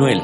[0.00, 0.22] Buñuel,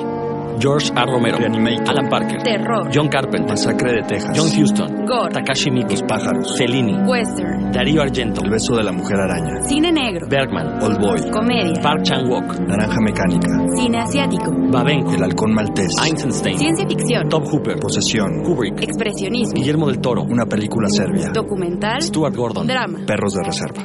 [0.59, 1.05] George A.
[1.05, 1.87] Romero, Reanimator.
[1.91, 2.89] Alan Parker, Terror.
[2.95, 4.31] John Carpenter, Masacre de Texas.
[4.35, 5.31] John Huston, Gore.
[5.35, 6.57] Takashi Miike, Los pájaros.
[6.57, 7.73] Fellini, Western.
[7.73, 9.63] Darío Argento, El beso de la mujer araña.
[9.65, 10.27] Cine negro.
[10.31, 11.31] Bergman, Old Boy.
[11.31, 11.79] Comedia.
[11.83, 13.49] Park Chan-wook, Naranja mecánica.
[13.77, 14.51] Cine asiático.
[14.73, 15.95] Babenco, El halcón maltés.
[16.03, 17.29] Einstein, Ciencia ficción.
[17.29, 18.43] Top Hooper, Posesión.
[18.43, 19.53] Kubrick, Expresionismo.
[19.57, 21.33] Guillermo del Toro, Una película serbia.
[21.35, 22.01] Documental.
[22.01, 23.01] Stuart Gordon, Drama.
[23.07, 23.83] Perros de reserva.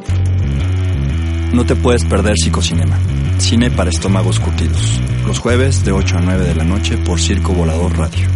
[1.53, 2.97] No te puedes perder Psicocinema.
[3.37, 5.01] Cine para estómagos curtidos.
[5.27, 8.29] Los jueves de 8 a 9 de la noche por Circo Volador Radio.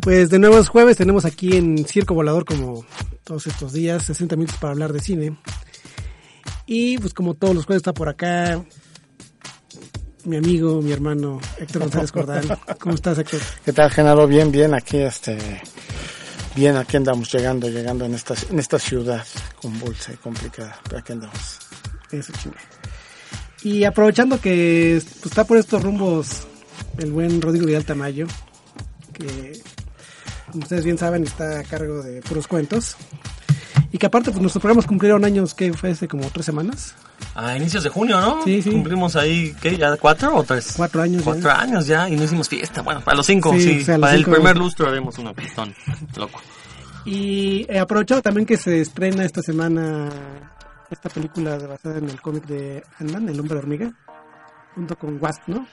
[0.00, 2.86] Pues de nuevo es jueves, tenemos aquí en Circo Volador como
[3.22, 5.36] todos estos días, 60 minutos para hablar de cine.
[6.66, 8.64] Y pues como todos los jueves está por acá
[10.24, 12.58] mi amigo, mi hermano Héctor González Cordal.
[12.78, 13.40] ¿Cómo estás Héctor?
[13.64, 14.26] ¿Qué tal, Genaro?
[14.26, 15.36] Bien, bien, aquí, este,
[16.56, 19.24] bien, aquí andamos llegando, llegando en esta, en esta ciudad
[19.60, 21.58] convulsa y complicada, pero aquí andamos.
[22.10, 22.32] Eso.
[23.62, 26.46] Y aprovechando que pues, está por estos rumbos
[26.98, 28.26] el buen Rodrigo Vidal Tamayo,
[29.12, 29.60] que
[30.50, 32.96] como ustedes bien saben está a cargo de puros cuentos.
[33.94, 36.96] Y que aparte pues nuestros programas cumplieron años que fue hace como tres semanas,
[37.36, 38.42] A inicios de junio, ¿no?
[38.42, 38.70] Sí, sí.
[38.72, 39.76] Cumplimos ahí, ¿qué?
[39.76, 40.74] ¿Ya cuatro o tres?
[40.76, 41.18] cuatro años.
[41.20, 41.24] ya.
[41.24, 42.82] Cuatro años ya y no hicimos fiesta.
[42.82, 43.80] Bueno, para los cinco, Sí, sí.
[43.82, 44.30] o sea, a los para cinco.
[44.30, 45.72] el primer lustro haremos una pistón.
[46.16, 46.40] Loco.
[47.04, 50.08] Y he aprovechado también que se estrena esta semana
[50.90, 53.92] esta película basada en el cómic de Ant-Man, El Hombre Hormiga,
[54.74, 55.68] junto con Wasp, ¿no?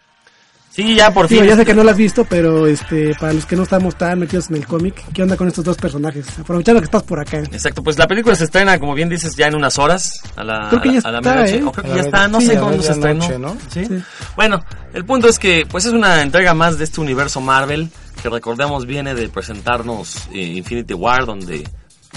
[0.73, 1.43] Sí, ya por fin.
[1.43, 4.19] ya sé que no lo has visto, pero este para los que no estamos tan
[4.19, 6.25] metidos en el cómic, ¿qué onda con estos dos personajes?
[6.39, 7.39] Aprovechando que estás por acá.
[7.39, 10.11] Exacto, pues la película se estrena, como bien dices, ya en unas horas.
[10.37, 11.45] A la, Creo que ya a la está.
[11.45, 11.61] ¿eh?
[11.65, 13.27] O creo que A ya está, no sí, sé cuándo se estrenó.
[13.27, 13.57] medianoche, ¿no?
[13.69, 13.85] ¿Sí?
[13.85, 14.03] Sí.
[14.37, 14.63] Bueno,
[14.93, 17.89] el punto es que pues es una entrega más de este universo Marvel,
[18.23, 21.67] que recordemos viene de presentarnos eh, Infinity War, donde,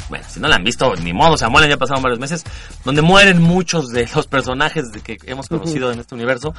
[0.08, 2.44] bueno, si no la han visto, ni modo, se mueren, ya pasaron varios meses,
[2.84, 6.54] donde mueren muchos de los personajes de que hemos conocido en este universo.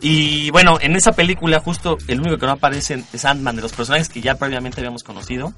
[0.00, 3.72] Y bueno, en esa película justo el único que no aparece es Ant-Man, de los
[3.72, 5.52] personajes que ya previamente habíamos conocido.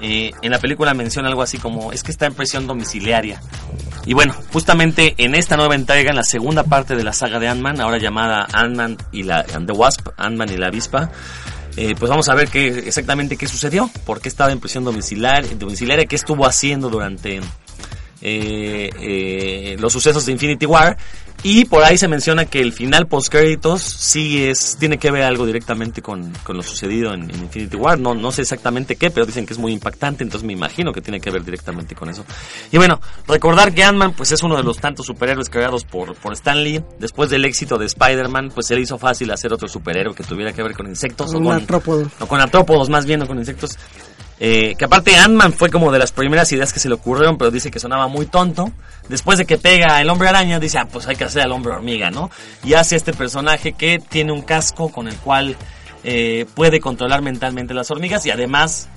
[0.00, 3.40] Eh, en la película menciona algo así como, es que está en prisión domiciliaria.
[4.06, 7.48] Y bueno, justamente en esta nueva entrega, en la segunda parte de la saga de
[7.48, 11.10] Ant-Man, ahora llamada Ant-Man y la and the Wasp, Ant-Man y la avispa,
[11.76, 15.50] eh, pues vamos a ver qué, exactamente qué sucedió, por qué estaba en prisión domiciliaria,
[15.56, 17.40] domiciliaria qué estuvo haciendo durante
[18.22, 20.96] eh, eh, los sucesos de Infinity War.
[21.46, 25.22] Y por ahí se menciona que el final post créditos sí es, tiene que ver
[25.24, 27.98] algo directamente con, con lo sucedido en, en Infinity War.
[28.00, 31.02] No, no sé exactamente qué, pero dicen que es muy impactante, entonces me imagino que
[31.02, 32.24] tiene que ver directamente con eso.
[32.72, 36.32] Y bueno, recordar que Ant-Man pues es uno de los tantos superhéroes creados por, por
[36.32, 36.82] Stan Lee.
[36.98, 40.50] Después del éxito de Spider-Man, pues se le hizo fácil hacer otro superhéroe que tuviera
[40.54, 41.34] que ver con insectos.
[41.34, 41.52] o Un con-
[42.20, 43.76] o con artrópodos más bien, o con insectos.
[44.40, 47.50] Eh, que aparte Ant-Man fue como de las primeras ideas que se le ocurrieron, pero
[47.50, 48.72] dice que sonaba muy tonto.
[49.08, 51.72] Después de que pega el hombre araña, dice, ah, pues hay que hacer al hombre
[51.72, 52.30] hormiga, ¿no?
[52.64, 55.56] Y hace este personaje que tiene un casco con el cual
[56.02, 58.88] eh, puede controlar mentalmente las hormigas y además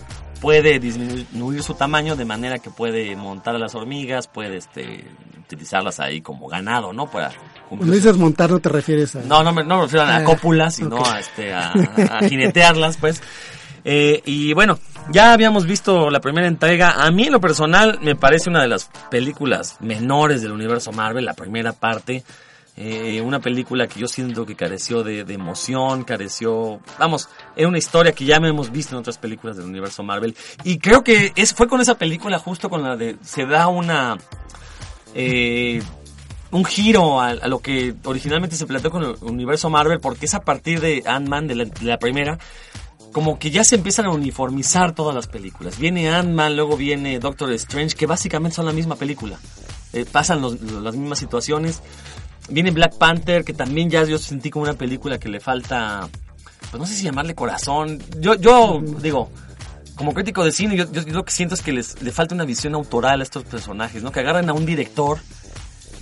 [0.41, 5.05] puede disminuir su tamaño de manera que puede montar a las hormigas, puede este,
[5.39, 7.09] utilizarlas ahí como ganado, ¿no?
[7.09, 7.31] Para
[7.69, 9.19] Cuando dices montar no te refieres a...
[9.21, 11.71] no, no me, no me refiero a Ah, cópulas, sino a, este, a,
[12.11, 13.21] a jinetearlas, pues.
[13.89, 14.77] Eh, y bueno,
[15.11, 17.05] ya habíamos visto la primera entrega.
[17.05, 21.23] A mí, en lo personal, me parece una de las películas menores del universo Marvel,
[21.23, 22.21] la primera parte.
[22.75, 26.81] Eh, una película que yo siento que careció de, emoción, careció...
[26.99, 30.35] Vamos, era una historia que ya me hemos visto en otras películas del universo Marvel.
[30.65, 33.15] Y creo que es, fue con esa película justo con la de...
[33.23, 34.17] Se da una...
[35.15, 35.81] Eh,
[36.51, 40.41] un giro a, lo que originalmente se planteó con el universo Marvel, porque es a
[40.41, 42.37] partir de Ant-Man, de la primera,
[43.11, 45.77] como que ya se empiezan a uniformizar todas las películas.
[45.79, 49.39] Viene Ant-Man, luego viene Doctor Strange, que básicamente son la misma película.
[49.93, 51.81] Eh, pasan las mismas situaciones.
[52.49, 56.07] Viene Black Panther, que también ya yo sentí como una película que le falta,
[56.71, 58.01] pues no sé si llamarle corazón.
[58.19, 59.29] Yo, yo digo,
[59.95, 62.75] como crítico de cine, yo lo que siento es que les, le falta una visión
[62.75, 64.11] autoral a estos personajes, ¿no?
[64.11, 65.19] Que agarran a un director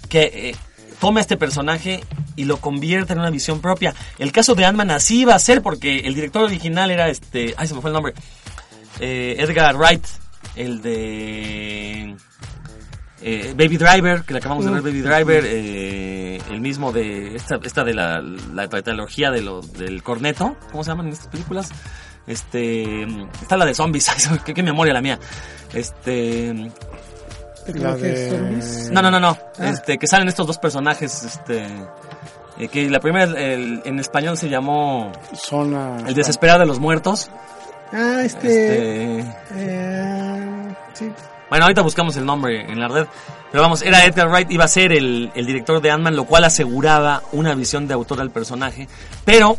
[0.10, 0.56] que eh,
[1.00, 2.04] tome a este personaje
[2.36, 3.94] y lo convierta en una visión propia.
[4.20, 7.68] El caso de Ant-Man así iba a ser porque el director original era este, ay
[7.68, 8.14] se me fue el nombre,
[9.00, 10.06] Eh, Edgar Wright,
[10.56, 12.16] el de
[13.22, 17.60] eh, Baby Driver, que le acabamos de ver Baby Driver, eh, el mismo de esta,
[17.64, 21.72] esta de la, la tetralogía de lo, del corneto, ¿cómo se llaman en estas películas?
[22.28, 23.04] Este,
[23.42, 24.10] está la de zombies,
[24.46, 25.20] qué memoria la mía.
[25.74, 26.72] Este,
[27.74, 29.38] de- no, no, no, no.
[29.60, 29.70] Ah.
[29.70, 31.66] Este, que salen estos dos personajes, este,
[32.60, 35.98] eh, que la primera el- en español se llamó Zona.
[36.08, 37.30] El desesperado de los muertos.
[37.94, 39.20] Ah, este...
[39.20, 41.12] Este, eh, Sí.
[41.50, 43.06] Bueno, ahorita buscamos el nombre en la red.
[43.52, 46.44] Pero vamos, era Edgar Wright, iba a ser el, el director de Ant-Man, lo cual
[46.44, 48.88] aseguraba una visión de autor al personaje.
[49.24, 49.58] Pero,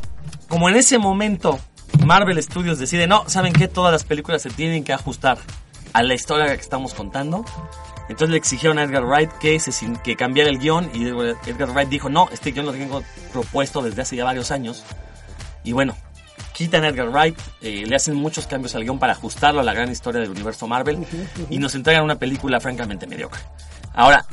[0.48, 1.58] como en ese momento
[2.04, 3.68] Marvel Studios decide, no, ¿saben qué?
[3.68, 5.38] Todas las películas se tienen que ajustar
[5.92, 7.44] a la historia que estamos contando.
[8.08, 9.72] Entonces le exigieron a Edgar Wright que, se,
[10.04, 14.02] que cambiara el guion y Edgar Wright dijo, no, este guion lo tengo propuesto desde
[14.02, 14.84] hace ya varios años.
[15.64, 15.96] Y bueno,
[16.52, 19.74] quitan a Edgar Wright, eh, le hacen muchos cambios al guion para ajustarlo a la
[19.74, 21.04] gran historia del universo Marvel
[21.50, 23.40] y nos entregan una película francamente mediocre.
[23.92, 24.24] Ahora,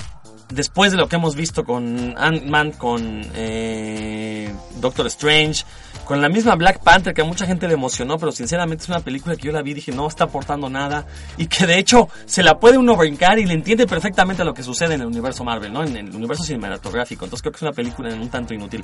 [0.50, 5.64] después de lo que hemos visto con Ant-Man, con eh, Doctor Strange,
[6.06, 9.00] con la misma Black Panther que a mucha gente le emocionó, pero sinceramente es una
[9.00, 11.06] película que yo la vi y dije no está aportando nada
[11.38, 14.64] y que de hecho se la puede uno brincar y le entiende perfectamente lo que
[14.64, 15.84] sucede en el universo Marvel, ¿no?
[15.84, 17.26] En el universo cinematográfico.
[17.26, 18.84] Entonces creo que es una película en un tanto inútil.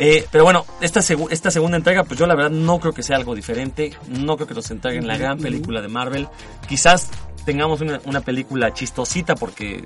[0.00, 3.02] Eh, pero bueno, esta, segu- esta segunda entrega, pues yo la verdad no creo que
[3.02, 3.96] sea algo diferente.
[4.06, 6.28] No creo que nos entreguen la gran película de Marvel.
[6.68, 7.08] Quizás
[7.44, 9.84] tengamos una, una película chistosita porque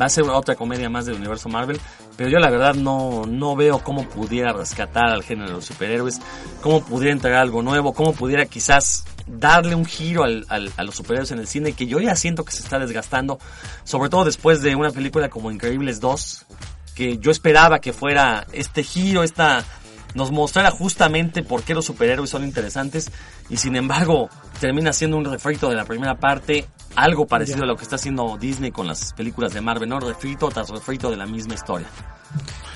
[0.00, 1.80] va a ser otra comedia más del universo Marvel.
[2.16, 6.20] Pero yo la verdad no, no veo cómo pudiera rescatar al género de los superhéroes,
[6.60, 11.38] cómo pudiera entregar algo nuevo, cómo pudiera quizás darle un giro a los superhéroes en
[11.38, 13.38] el cine que yo ya siento que se está desgastando,
[13.84, 16.46] sobre todo después de una película como Increíbles 2,
[16.94, 19.64] que yo esperaba que fuera este giro, esta
[20.14, 23.10] nos mostrara justamente por qué los superhéroes son interesantes
[23.48, 24.28] y sin embargo
[24.60, 26.66] termina siendo un refrito de la primera parte,
[26.96, 30.00] algo parecido a lo que está haciendo Disney con las películas de Marvel, ¿no?
[30.00, 31.88] Refrito tras refrito de la misma historia.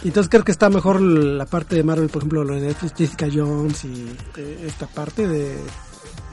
[0.05, 3.27] Entonces creo que está mejor la parte de Marvel, por ejemplo, lo de Netflix, Jessica
[3.33, 5.57] Jones y eh, esta parte de...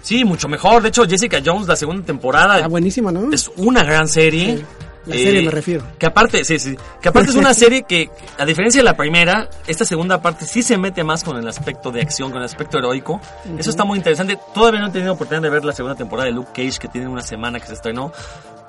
[0.05, 0.83] Sí, mucho mejor.
[0.83, 3.31] De hecho, Jessica Jones, la segunda temporada, Ah, buenísima, ¿no?
[3.33, 4.51] es una gran serie.
[4.51, 4.65] Eh,
[5.05, 5.11] Sí.
[5.11, 5.83] La serie me refiero.
[5.99, 6.75] Que aparte, sí, sí.
[6.99, 8.09] Que aparte es una serie que,
[8.39, 11.91] a diferencia de la primera, esta segunda parte sí se mete más con el aspecto
[11.91, 13.21] de acción, con el aspecto heroico.
[13.55, 14.39] Eso está muy interesante.
[14.53, 17.07] Todavía no he tenido oportunidad de ver la segunda temporada de Luke Cage, que tiene
[17.07, 18.11] una semana que se estrenó.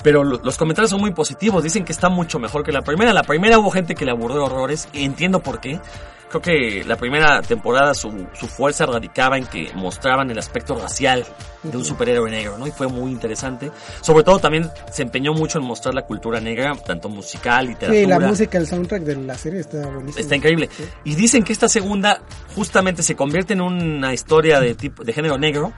[0.03, 1.63] Pero lo- los comentarios son muy positivos.
[1.65, 3.15] Dicen que está mucho mejor que la primera.
[3.15, 4.89] La primera hubo gente que le aburrió horrores.
[4.93, 5.81] Y entiendo por qué.
[6.29, 11.25] Creo que la primera temporada su, su fuerza radicaba en que mostraban el aspecto racial
[11.63, 12.67] de un superhéroe negro, ¿no?
[12.67, 13.71] Y fue muy interesante.
[14.01, 18.01] Sobre todo también se empeñó mucho en mostrar la cultura negra, tanto musical, literatura.
[18.01, 20.21] Sí, la música, el soundtrack de la serie está buenísimo.
[20.21, 20.69] Está increíble.
[21.05, 22.21] Y dicen que esta segunda
[22.55, 25.73] justamente se convierte en una historia de tipo de género negro.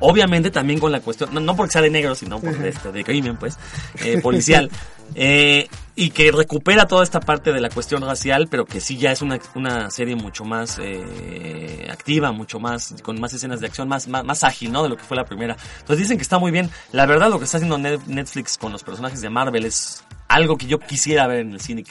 [0.00, 3.04] Obviamente también con la cuestión, no, no porque sea de negro, sino por este, de
[3.04, 3.58] crimen, pues,
[4.04, 4.70] eh, policial.
[5.14, 5.68] Eh,
[5.98, 9.22] y que recupera toda esta parte de la cuestión racial, pero que sí ya es
[9.22, 14.06] una, una serie mucho más eh, activa, mucho más, con más escenas de acción, más,
[14.06, 14.82] más, más ágil, ¿no?
[14.82, 15.56] De lo que fue la primera.
[15.80, 16.70] Entonces dicen que está muy bien.
[16.92, 20.58] La verdad, lo que está haciendo Net- Netflix con los personajes de Marvel es algo
[20.58, 21.82] que yo quisiera ver en el cine.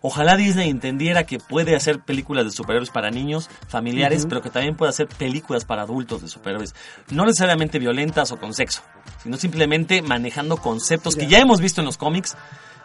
[0.00, 4.76] Ojalá Disney entendiera que puede hacer películas de superhéroes para niños, familiares, pero que también
[4.76, 6.74] puede hacer películas para adultos de superhéroes.
[7.10, 8.82] No necesariamente violentas o con sexo,
[9.22, 12.34] sino simplemente manejando conceptos que ya hemos visto en los cómics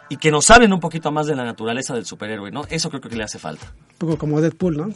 [0.08, 2.64] y que nos saben un poquito más de la naturaleza del superhéroe, ¿no?
[2.68, 3.72] Eso creo que le hace falta.
[3.92, 4.92] Un poco como Deadpool, ¿no?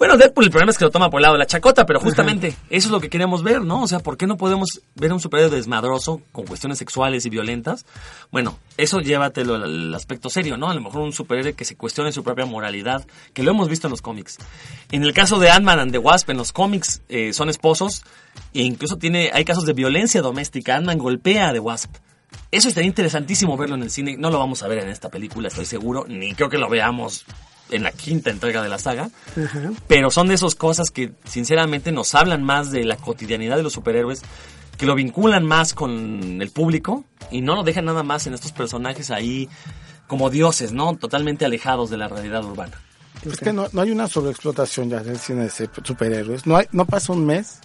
[0.00, 2.00] Bueno, Deadpool el problema es que lo toma por el lado de la chacota, pero
[2.00, 3.82] justamente eso es lo que queremos ver, ¿no?
[3.82, 7.28] O sea, ¿por qué no podemos ver a un superhéroe desmadroso con cuestiones sexuales y
[7.28, 7.84] violentas?
[8.32, 10.70] Bueno, eso llévatelo al, al aspecto serio, ¿no?
[10.70, 13.88] A lo mejor un superhéroe que se cuestione su propia moralidad, que lo hemos visto
[13.88, 14.38] en los cómics.
[14.90, 18.02] En el caso de Ant-Man and the Wasp, en los cómics eh, son esposos
[18.54, 20.76] e incluso tiene, hay casos de violencia doméstica.
[20.76, 21.94] Ant-Man golpea a The Wasp.
[22.50, 24.16] Eso estaría interesantísimo verlo en el cine.
[24.18, 27.24] No lo vamos a ver en esta película, estoy seguro, ni creo que lo veamos
[27.70, 29.10] en la quinta entrega de la saga.
[29.86, 33.72] Pero son de esas cosas que sinceramente nos hablan más de la cotidianidad de los
[33.72, 34.22] superhéroes,
[34.76, 38.52] que lo vinculan más con el público y no lo dejan nada más en estos
[38.52, 39.48] personajes ahí
[40.06, 40.96] como dioses, ¿no?
[40.96, 42.80] Totalmente alejados de la realidad urbana.
[43.24, 45.50] Es que no, no hay una sobreexplotación ya del cine de
[45.84, 46.46] superhéroes.
[46.46, 47.60] No, hay, no pasa un mes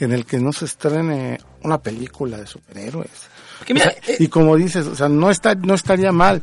[0.00, 3.28] en el que no se estrene una película de superhéroes.
[3.58, 6.42] Porque mira, O sea, y como dices, o sea, no está, no estaría mal,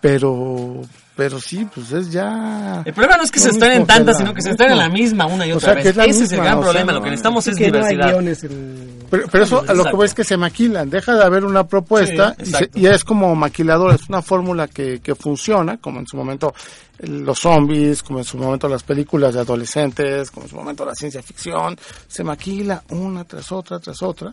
[0.00, 0.80] pero,
[1.14, 2.82] pero sí, pues es ya.
[2.84, 5.26] el problema no es que se mismo que tantas, sino que se estrenen la misma
[5.26, 5.82] una y O otra sea, vez.
[5.84, 6.92] que es la Ese es el gran sea, problema.
[6.92, 8.08] no- lo que necesitamos es que no hay diversidad.
[8.44, 8.98] en...
[9.10, 11.66] Pero, pero eso a lo que voy es que se maquilan, deja de haber una
[11.68, 16.00] propuesta Sí, y, se- y es como maquiladora, es una fórmula que, que funciona, como
[16.00, 16.54] en su momento
[16.98, 20.84] eh, los zombies, como en su momento las películas de adolescentes, como en su momento
[20.84, 24.32] la ciencia ficción, se maquila una tras otra, tras otra,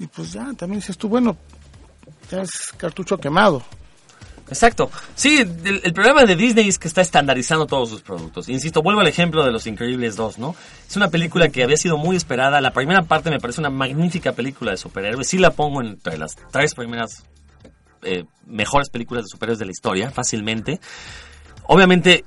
[0.00, 1.36] y pues ya, también dices tú, bueno,
[2.30, 3.62] ya es cartucho quemado.
[4.48, 4.90] Exacto.
[5.14, 8.48] Sí, el, el problema de Disney es que está estandarizando todos sus productos.
[8.48, 10.56] Insisto, vuelvo al ejemplo de Los Increíbles 2, ¿no?
[10.88, 12.62] Es una película que había sido muy esperada.
[12.62, 15.28] La primera parte me parece una magnífica película de superhéroes.
[15.28, 17.24] Sí la pongo entre las tres primeras
[18.02, 20.80] eh, mejores películas de superhéroes de la historia, fácilmente.
[21.66, 22.24] Obviamente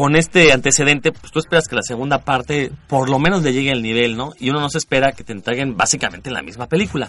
[0.00, 3.70] con este antecedente, pues tú esperas que la segunda parte por lo menos le llegue
[3.70, 4.32] al nivel, ¿no?
[4.40, 7.06] Y uno no se espera que te entreguen básicamente la misma película.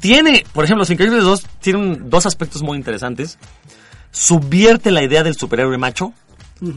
[0.00, 3.38] Tiene, por ejemplo, Los Increíbles 2 tienen dos aspectos muy interesantes.
[4.10, 6.12] Subvierte la idea del superhéroe macho,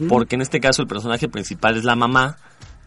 [0.08, 2.38] porque en este caso el personaje principal es la mamá,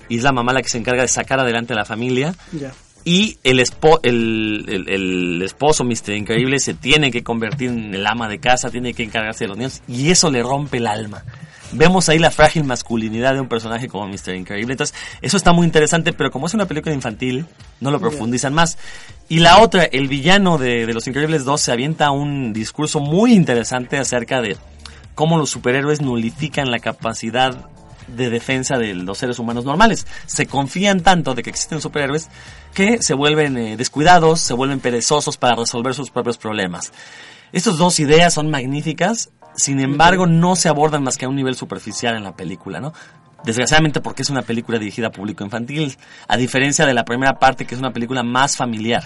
[0.10, 2.34] y es la mamá la que se encarga de sacar adelante a la familia.
[2.54, 2.72] Ya.
[3.06, 6.14] Y el, espo- el, el- el esposo, Mr.
[6.16, 9.58] Increíble, se tiene que convertir en el ama de casa, tiene que encargarse de los
[9.58, 11.24] niños, y eso le rompe el alma.
[11.74, 14.36] Vemos ahí la frágil masculinidad de un personaje como Mr.
[14.36, 14.74] Increíble.
[14.74, 17.46] Entonces, eso está muy interesante, pero como es una película infantil,
[17.80, 18.78] no lo profundizan más.
[19.30, 23.34] Y la otra, el villano de, de Los Increíbles 2 se avienta un discurso muy
[23.34, 24.58] interesante acerca de
[25.16, 27.70] cómo los superhéroes nulifican la capacidad
[28.08, 30.08] de defensa de los seres humanos normales.
[30.26, 32.30] Se confían tanto de que existen superhéroes
[32.74, 36.92] que se vuelven eh, descuidados, se vuelven perezosos para resolver sus propios problemas.
[37.52, 41.56] Estas dos ideas son magníficas, sin embargo no se abordan más que a un nivel
[41.56, 42.94] superficial en la película, ¿no?
[43.44, 47.66] Desgraciadamente porque es una película dirigida a público infantil, a diferencia de la primera parte
[47.66, 49.04] que es una película más familiar.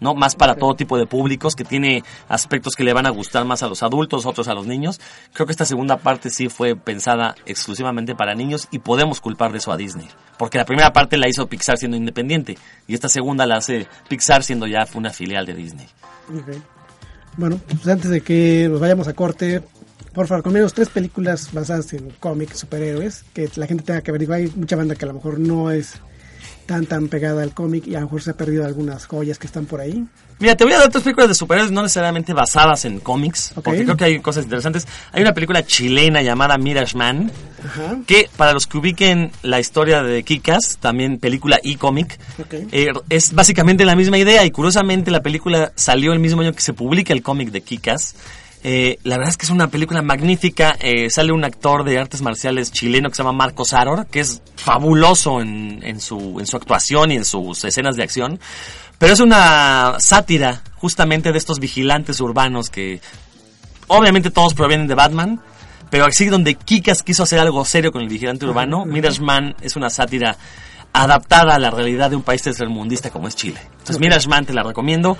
[0.00, 0.14] ¿no?
[0.14, 3.62] Más para todo tipo de públicos, que tiene aspectos que le van a gustar más
[3.62, 5.00] a los adultos, otros a los niños.
[5.32, 9.58] Creo que esta segunda parte sí fue pensada exclusivamente para niños y podemos culpar de
[9.58, 10.08] eso a Disney.
[10.38, 14.42] Porque la primera parte la hizo Pixar siendo independiente y esta segunda la hace Pixar
[14.42, 15.86] siendo ya una filial de Disney.
[17.36, 19.62] Bueno, pues antes de que nos vayamos a corte,
[20.16, 24.10] por favor, con menos tres películas basadas en cómics, superhéroes, que la gente tenga que
[24.12, 24.20] ver.
[24.22, 25.92] Digo, hay mucha banda que a lo mejor no es
[26.64, 29.46] tan tan pegada al cómic y a lo mejor se ha perdido algunas joyas que
[29.46, 30.04] están por ahí.
[30.40, 33.64] Mira, te voy a dar tres películas de superhéroes no necesariamente basadas en cómics, Ok.
[33.64, 34.86] porque creo que hay cosas interesantes.
[35.12, 37.30] Hay una película chilena llamada Mirage Man,
[37.64, 37.98] Ajá.
[38.06, 42.54] que para los que ubiquen la historia de Kikas, también película y cómic, Ok.
[42.72, 46.62] eh, es básicamente la misma idea y curiosamente la película salió el mismo año que
[46.62, 48.16] se publica el cómic de Kikas.
[48.64, 50.76] Eh, la verdad es que es una película magnífica.
[50.80, 54.42] eh, sale un actor de artes marciales chileno que se llama Marcos Aror, que es
[54.56, 58.40] fabuloso en, en su, en su actuación y en sus escenas de acción.
[58.98, 63.00] Pero es una sátira justamente de estos vigilantes urbanos que
[63.88, 65.40] obviamente todos provienen de Batman,
[65.90, 69.76] pero así donde Kikas quiso hacer algo serio con el vigilante urbano, Mirage Man es
[69.76, 70.36] una sátira
[70.92, 73.60] adaptada a la realidad de un país tercermundista como es Chile.
[73.86, 75.16] Entonces Mirage Man te la recomiendo.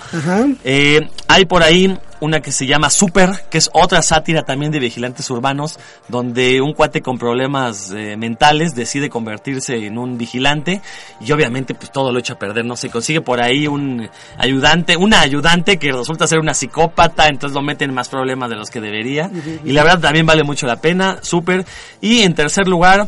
[0.63, 4.79] Eh, hay por ahí una que se llama Super, que es otra sátira también de
[4.79, 10.81] vigilantes urbanos, donde un cuate con problemas eh, mentales decide convertirse en un vigilante
[11.21, 14.97] y obviamente pues todo lo echa a perder, no se consigue por ahí un ayudante,
[14.97, 18.69] una ayudante que resulta ser una psicópata, entonces lo meten en más problemas de los
[18.69, 19.29] que debería
[19.63, 21.65] y la verdad también vale mucho la pena, Super.
[22.01, 23.07] Y en tercer lugar,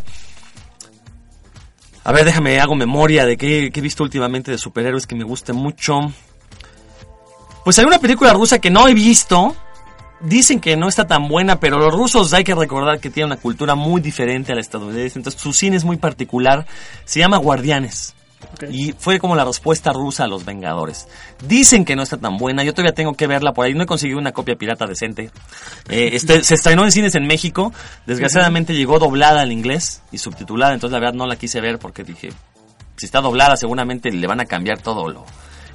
[2.10, 5.54] a ver, déjame, hago memoria de qué, he visto últimamente de superhéroes que me guste
[5.54, 6.12] mucho.
[7.64, 9.56] Pues hay una película rusa que no he visto.
[10.20, 13.40] Dicen que no está tan buena, pero los rusos hay que recordar que tienen una
[13.40, 15.20] cultura muy diferente a la estadounidense.
[15.20, 16.66] Entonces su cine es muy particular.
[17.06, 18.16] Se llama Guardianes.
[18.70, 21.08] Y fue como la respuesta rusa a los Vengadores.
[21.48, 22.64] Dicen que no está tan buena.
[22.64, 23.74] Yo todavía tengo que verla por ahí.
[23.74, 25.30] No he conseguido una copia pirata decente.
[25.90, 27.74] Eh, este, se estrenó en cines en México.
[28.06, 30.74] Desgraciadamente llegó doblada al inglés y subtitulada.
[30.74, 32.30] Entonces la verdad no la quise ver porque dije,
[32.98, 35.26] si está doblada seguramente le van a cambiar todo lo...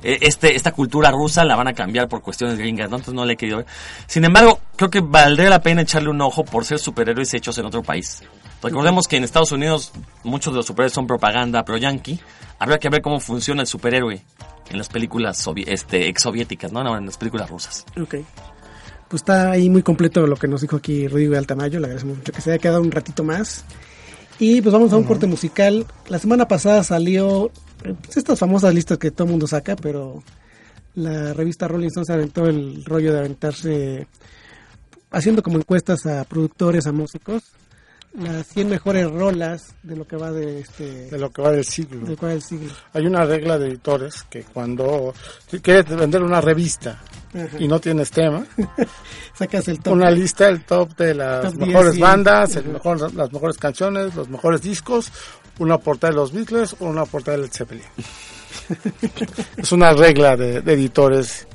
[0.03, 2.97] eh, Este, esta cultura rusa la van a cambiar por cuestiones gringas, ¿no?
[2.97, 3.67] Entonces no le he querido ver.
[4.07, 7.67] Sin embargo, creo que valdría la pena echarle un ojo por ser superhéroes hechos en
[7.67, 8.23] otro país.
[8.63, 12.19] Recordemos que en Estados Unidos muchos de los superhéroes son propaganda pro-yankee.
[12.59, 14.25] Habrá que ver cómo funciona el superhéroe
[14.71, 16.83] en las películas este, ex-soviéticas, ¿no?
[16.83, 17.85] No, en las películas rusas.
[18.01, 18.17] Ok.
[19.09, 21.79] Pues está ahí muy completo lo que nos dijo aquí Rodrigo de Altamayo.
[21.79, 23.65] Le agradecemos mucho que se haya quedado un ratito más.
[24.39, 25.87] Y pues vamos a un corte musical.
[26.09, 27.51] La semana pasada salió
[27.83, 30.23] pues, estas famosas listas que todo el mundo saca, pero
[30.95, 34.07] la revista Rolling Stone se aventó el rollo de aventarse
[35.15, 37.43] haciendo como encuestas a productores, a músicos,
[38.15, 41.65] las 100 mejores rolas de lo que va de este de lo que va del
[41.65, 42.01] siglo.
[42.01, 42.73] de lo que va del siglo.
[42.93, 45.13] Hay una regla de editores que cuando
[45.49, 47.03] si quieres vender una revista
[47.35, 47.57] Ajá.
[47.59, 48.47] y no tienes tema,
[49.35, 49.95] Sacas el top.
[49.95, 54.15] una lista, el top de las Top 10, mejores bandas, el mejor, las mejores canciones,
[54.15, 55.11] los mejores discos,
[55.59, 57.83] una portada de los Beatles o una portada de Led Zeppelin.
[59.57, 61.49] es una regla de, de editores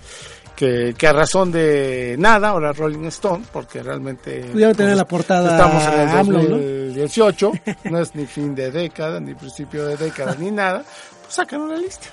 [0.60, 5.52] que, que a razón de nada, ahora Rolling Stone, porque realmente Pudieron tener la portada
[5.56, 6.50] estamos en el AMLO, ¿no?
[6.50, 7.52] 2018,
[7.86, 8.00] ¿no?
[8.00, 10.84] es ni fin de década, ni principio de década, ni nada,
[11.22, 12.08] pues sacan una lista.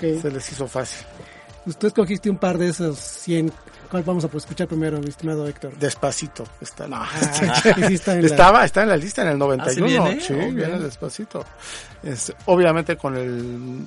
[0.00, 1.04] Se les hizo fácil.
[1.64, 3.50] Pues tú escogiste un par de esos 100.
[3.90, 5.76] ¿Cuál vamos a pues, escuchar primero, mi estimado Héctor?
[5.76, 6.86] Despacito está.
[6.86, 7.02] No,
[7.74, 9.64] que sí está en la- estaba, está en la lista en el 91.
[9.64, 10.20] ¿Ah, sí viene?
[10.20, 10.82] sí, Oh, viene bien.
[10.82, 11.44] despacito.
[12.02, 13.30] Es, obviamente con el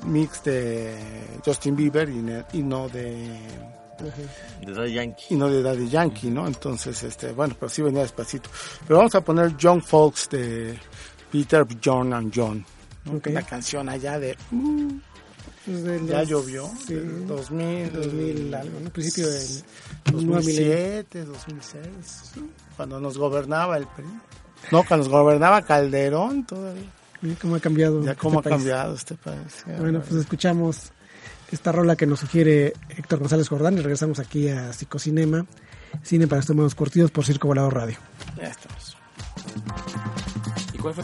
[0.06, 0.96] mix de
[1.46, 3.38] Justin Bieber y, ne- y no de
[4.62, 5.26] de Daddy Yankee.
[5.32, 6.48] Y no de Daddy Yankee, ¿no?
[6.48, 8.50] Entonces, este, bueno, pero sí venía despacito.
[8.88, 10.80] Pero vamos a poner John Folks de
[11.32, 12.66] Peter, John and John.
[13.06, 13.18] ¿no?
[13.18, 13.34] Okay.
[13.34, 14.38] La canción allá de...
[14.52, 14.94] Uh,
[15.66, 18.90] pues los, ya llovió, sí, 2000, 2000 algo, ¿no?
[18.90, 19.44] principio del
[20.14, 21.82] 2007, 2006,
[22.34, 22.52] ¿sí?
[22.78, 24.06] cuando nos gobernaba el PRI.
[24.72, 26.90] No, cuando nos gobernaba Calderón todavía.
[27.22, 28.02] Mira cómo ha cambiado.
[28.02, 28.64] Ya cómo este ha país.
[28.64, 29.66] cambiado este país.
[29.68, 30.92] Ya, bueno, pues escuchamos
[31.52, 35.46] esta rola que nos sugiere Héctor González Jordán y regresamos aquí a Psicocinema,
[36.04, 37.98] Cine para Estómagos Curtidos por Circo Volador Radio.
[38.38, 38.98] Ya estamos.
[40.74, 41.04] ¿Y cuál fue?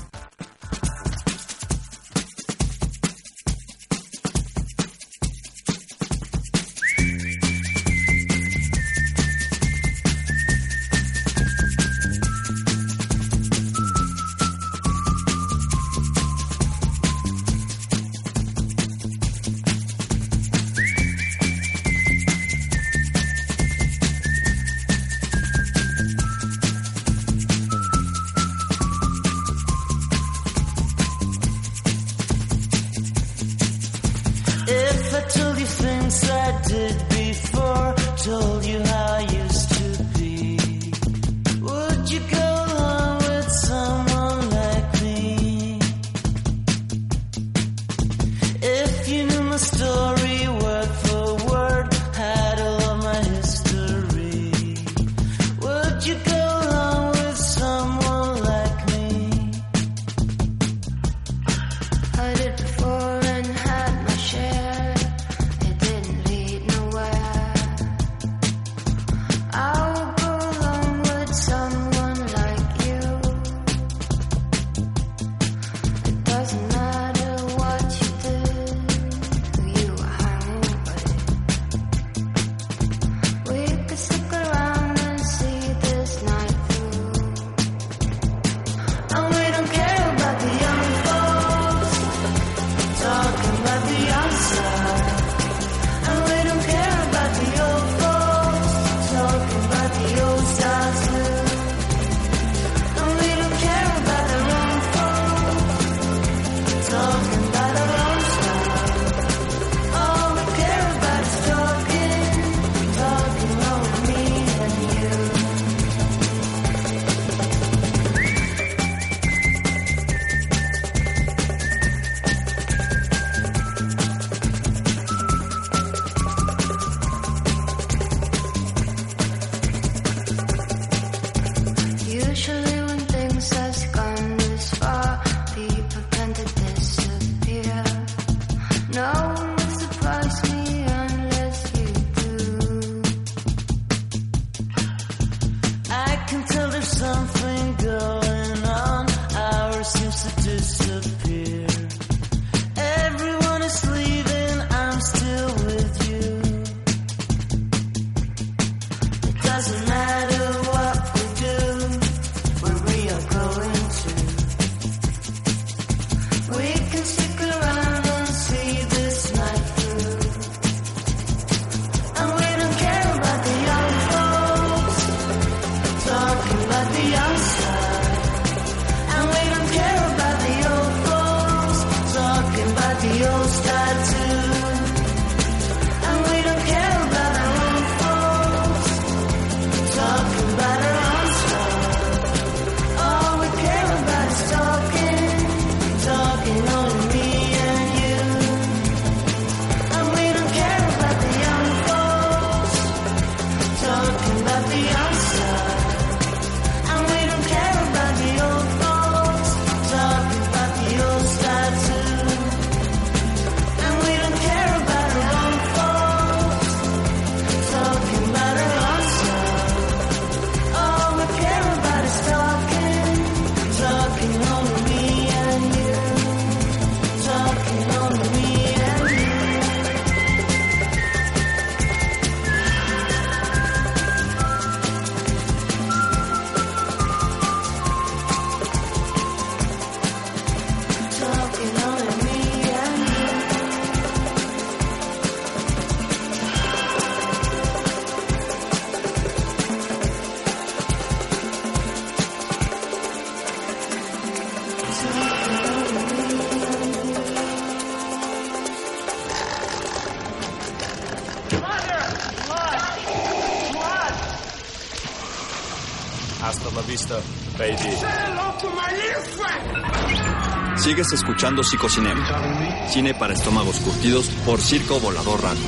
[271.14, 272.88] Escuchando Psicocinema.
[272.90, 275.62] Cine para estómagos curtidos por Circo Volador Radio.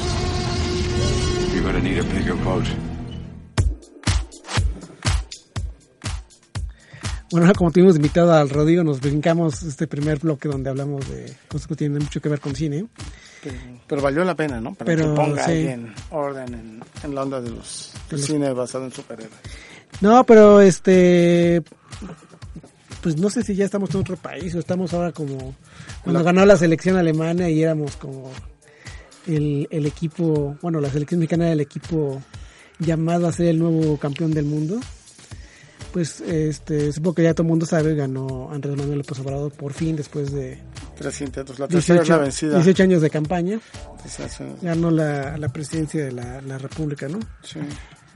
[1.53, 2.65] You're gonna need a bigger boat.
[7.31, 11.67] Bueno, como tuvimos invitado al Rodrigo, nos brincamos este primer bloque donde hablamos de cosas
[11.67, 12.85] que tienen mucho que ver con cine.
[13.43, 13.55] Pero,
[13.87, 14.73] pero valió la pena, ¿no?
[14.73, 15.51] Para Pero, que ponga sí.
[15.51, 19.37] ahí en orden en, en la onda de los, del los- cine basado en superhéroes.
[20.01, 21.61] No, pero este.
[23.05, 25.53] Pues no sé si ya estamos en otro país o estamos ahora como.
[26.03, 28.31] Cuando La- ganó la selección alemana y éramos como.
[29.27, 30.57] El, el equipo.
[30.63, 32.19] Bueno, la selección mexicana era el equipo
[32.79, 34.79] llamado a ser el nuevo campeón del mundo.
[35.93, 39.71] Pues este, supongo que ya todo el mundo sabe, ganó Andrés Manuel López Obrador por
[39.71, 40.57] fin después de
[40.97, 41.59] Tres intentos.
[41.59, 42.55] La tercera es la 18, vencida.
[42.55, 43.59] 18 años de campaña.
[43.91, 47.19] Entonces, eh, Ganó la, la presidencia de la, la República, ¿no?
[47.43, 47.59] sí.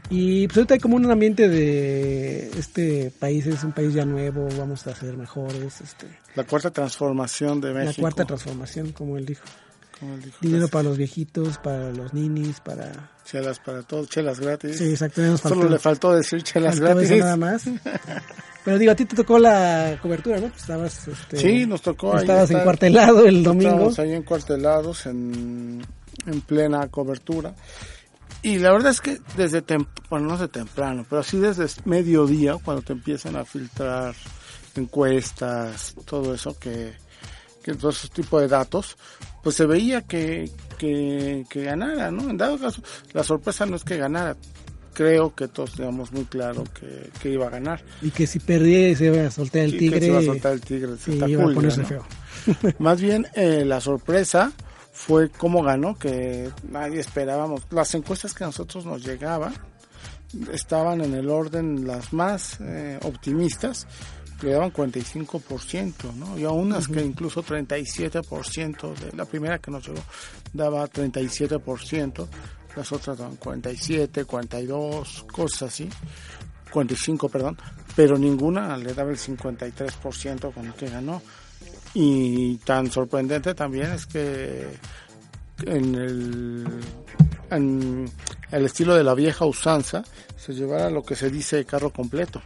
[0.10, 4.48] Y pues ahorita hay como un ambiente de este país es un país ya nuevo,
[4.58, 7.94] vamos a ser mejores, este, La cuarta transformación de México.
[7.98, 9.44] la cuarta transformación, como él dijo.
[10.00, 10.38] como él dijo.
[10.42, 13.12] Dinero para los viejitos, para los ninis, para...
[13.26, 14.78] Chelas para todos, chelas gratis.
[14.80, 17.20] Sí, exacto, nos Solo faltó- le faltó decir chelas faltó gratis.
[17.20, 17.64] nada más.
[18.66, 20.48] Pero digo, a ti te tocó la cobertura, ¿no?
[20.48, 23.70] Pues estabas, este, Sí, nos tocó ahí Estabas estar- encuartelado el domingo.
[23.70, 25.86] Estábamos ahí encuartelados en,
[26.26, 27.54] en plena cobertura.
[28.42, 32.56] Y la verdad es que desde temprano, bueno, no desde temprano, pero sí desde mediodía,
[32.64, 34.16] cuando te empiezan a filtrar
[34.76, 36.94] encuestas, todo eso, que,
[37.64, 38.98] que todo ese tipo de datos,
[39.44, 42.30] pues se veía que, que, que ganara, ¿no?
[42.30, 42.82] En dado caso,
[43.14, 44.38] la sorpresa no es que ganara.
[44.94, 47.82] Creo que todos teníamos muy claro que, que iba a ganar.
[48.02, 50.00] Y que si perdía se iba a soltar el que tigre.
[50.00, 51.88] se iba a soltar el tigre Santa iba a ponerse ¿no?
[51.88, 52.06] feo.
[52.80, 54.52] Más bien eh, la sorpresa
[55.00, 57.62] fue cómo ganó, que nadie esperábamos.
[57.72, 59.54] Las encuestas que a nosotros nos llegaban
[60.52, 63.88] estaban en el orden las más eh, optimistas,
[64.42, 66.38] le daban 45%, ¿no?
[66.38, 70.02] Y a unas que incluso 37%, de la primera que nos llegó
[70.52, 72.28] daba 37%,
[72.76, 75.90] las otras daban 47, 42, cosas así.
[76.72, 77.58] 45, perdón,
[77.96, 81.22] pero ninguna le daba el 53% con el que ganó.
[81.94, 84.68] Y tan sorprendente también es que
[85.66, 86.68] en el,
[87.50, 88.10] en
[88.52, 90.04] el estilo de la vieja usanza
[90.38, 92.42] se llevara lo que se dice carro completo.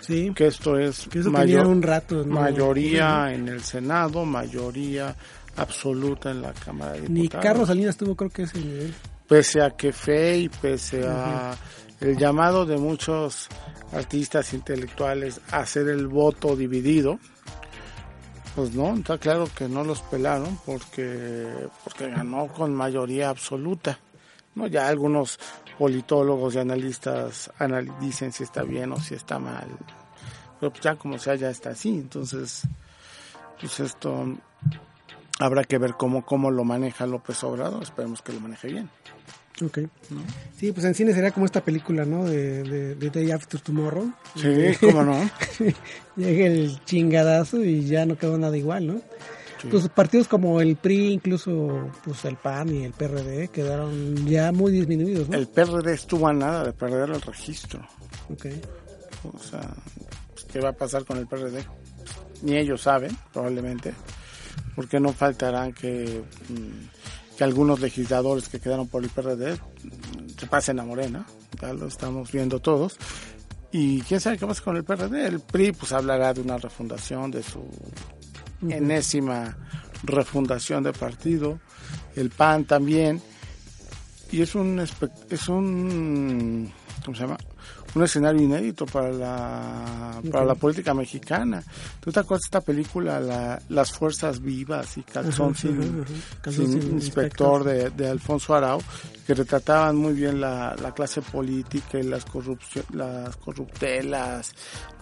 [0.00, 2.16] Sí, Que esto es que eso mayor- un rato.
[2.24, 2.34] ¿no?
[2.34, 5.16] mayoría en el Senado, mayoría
[5.56, 8.92] absoluta en la Cámara de Diputados Ni Carlos Salinas tuvo creo que ese nivel.
[9.26, 11.56] pese a que fe y pese a
[12.00, 13.48] el llamado de muchos
[13.92, 17.18] artistas intelectuales a hacer el voto dividido,
[18.54, 23.98] pues no, está claro que no los pelaron porque, porque ganó con mayoría absoluta.
[24.54, 25.38] No, ya algunos
[25.78, 29.66] politólogos y analistas anal- dicen si está bien o si está mal.
[30.60, 31.88] Pero ya como sea, ya está así.
[31.90, 32.62] Entonces,
[33.60, 34.24] pues esto
[35.40, 37.82] habrá que ver cómo, cómo lo maneja López Obrador.
[37.82, 38.90] Esperemos que lo maneje bien.
[39.62, 39.78] Ok.
[40.58, 42.24] Sí, pues en cine sería como esta película, ¿no?
[42.24, 44.12] De, de, de Day After Tomorrow.
[44.36, 44.48] Sí,
[44.80, 45.30] cómo no.
[46.16, 49.00] Llega el chingadazo y ya no quedó nada igual, ¿no?
[49.70, 54.72] Pues partidos como el PRI, incluso pues el PAN y el PRD quedaron ya muy
[54.72, 55.38] disminuidos, ¿no?
[55.38, 57.80] El PRD estuvo a nada de perder el registro.
[58.30, 58.46] Ok.
[59.32, 59.74] O sea,
[60.34, 61.64] pues, ¿qué va a pasar con el PRD?
[62.42, 63.94] Ni ellos saben, probablemente.
[64.76, 69.58] Porque no faltarán que, mm, que algunos legisladores que quedaron por el PRD
[70.38, 71.26] se pasen a Morena.
[71.60, 72.96] Ya lo estamos viendo todos.
[73.72, 75.26] Y quién sabe qué pasa con el PRD.
[75.26, 77.64] El PRI pues hablará de una refundación, de su
[78.68, 79.56] enésima
[80.04, 81.58] refundación de partido.
[82.14, 83.20] El PAN también.
[84.30, 84.80] Y es un,
[85.30, 86.72] es un,
[87.04, 87.38] ¿cómo se llama?
[87.94, 91.62] Un escenario inédito para la, para la política mexicana.
[92.00, 96.02] ¿Tú te acuerdas de esta película, la- Las Fuerzas Vivas y Calzón Ajá, sin, ajá,
[96.02, 96.40] ajá.
[96.42, 98.80] Calzón sin sin inspector de, de Alfonso Arau,
[99.26, 104.52] que retrataban muy bien la, la clase política y las, corrupcio- las corruptelas,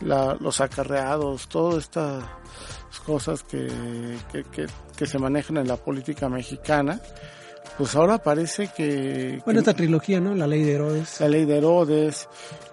[0.02, 2.24] la- los acarreados, todas estas
[3.06, 3.68] cosas que,
[4.30, 7.00] que, que, que se manejan en la política mexicana.
[7.82, 10.36] Pues ahora parece que, Bueno, que esta trilogía, ¿no?
[10.36, 11.18] La ley de Herodes.
[11.20, 12.28] la ley de Herodes,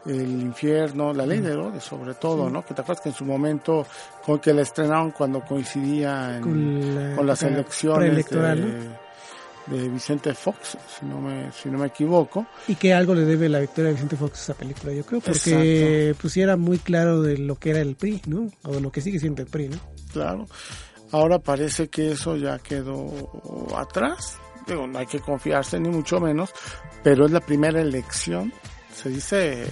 [0.06, 2.64] el infierno, la ley de Herodes sobre todo, ¿no?
[2.64, 3.88] Que te acuerdas que en su momento
[4.24, 10.36] con que la estrenaron cuando coincidía en- Con la con las elecciones de, de Vicente
[10.36, 12.46] Fox, si no me si no me equivoco.
[12.68, 15.22] Y que algo le debe la victoria de Vicente Fox a esa película, yo creo,
[15.22, 18.48] porque pues sí era muy claro de lo que era el PRI, ¿no?
[18.64, 19.78] O de lo que sigue siendo el PRI, ¿no?
[20.14, 20.46] Claro.
[21.12, 23.12] Ahora parece que eso ya quedó
[23.76, 24.38] atrás.
[24.70, 26.52] Digo, no hay que confiarse ni mucho menos,
[27.04, 28.54] pero es la primera elección,
[28.96, 29.68] se dice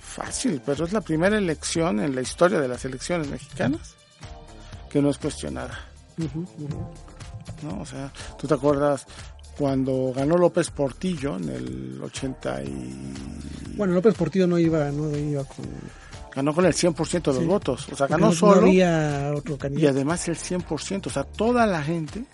[0.00, 3.94] fácil, pero es la primera elección en la historia de las elecciones mexicanas
[4.90, 5.78] que no es cuestionada.
[7.62, 7.80] ¿no?
[7.80, 9.06] O sea, tú te acuerdas
[9.56, 13.14] cuando ganó López Portillo en el 80 y...
[13.76, 15.66] Bueno, López Portillo no iba, no iba con...
[16.34, 17.44] Ganó con el 100% de los Sí.
[17.44, 17.88] votos.
[17.92, 19.94] O sea, ganó no, solo No había otro y candidato.
[19.96, 21.06] además el 100%.
[21.06, 22.24] O sea, toda la gente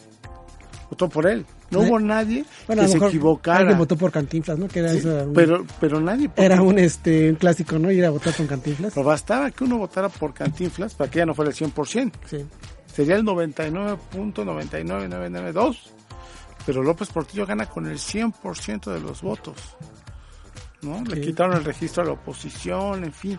[0.89, 1.45] votó por él.
[1.71, 3.59] No hubo nadie Bueno, que se equivocara.
[3.59, 4.69] Alguien votó por Cantinflas, ¿no?
[4.69, 6.31] Que era, Sí, esa- un- pero, pero nadie...
[6.37, 7.91] era un, este, un clásico, ¿no?
[7.93, 8.95] Ir a votar con Cantinflas.
[8.95, 12.13] Pero bastaba que uno votara por Cantinflas para que ya no fuera el 100%.
[12.27, 12.47] Sí.
[12.95, 15.77] Sería el 99.99992.
[16.67, 19.57] Pero López Portillo gana con el 100% de los votos.
[20.83, 21.03] ¿no?
[21.05, 23.39] Le quitaron el registro a la oposición, en fin.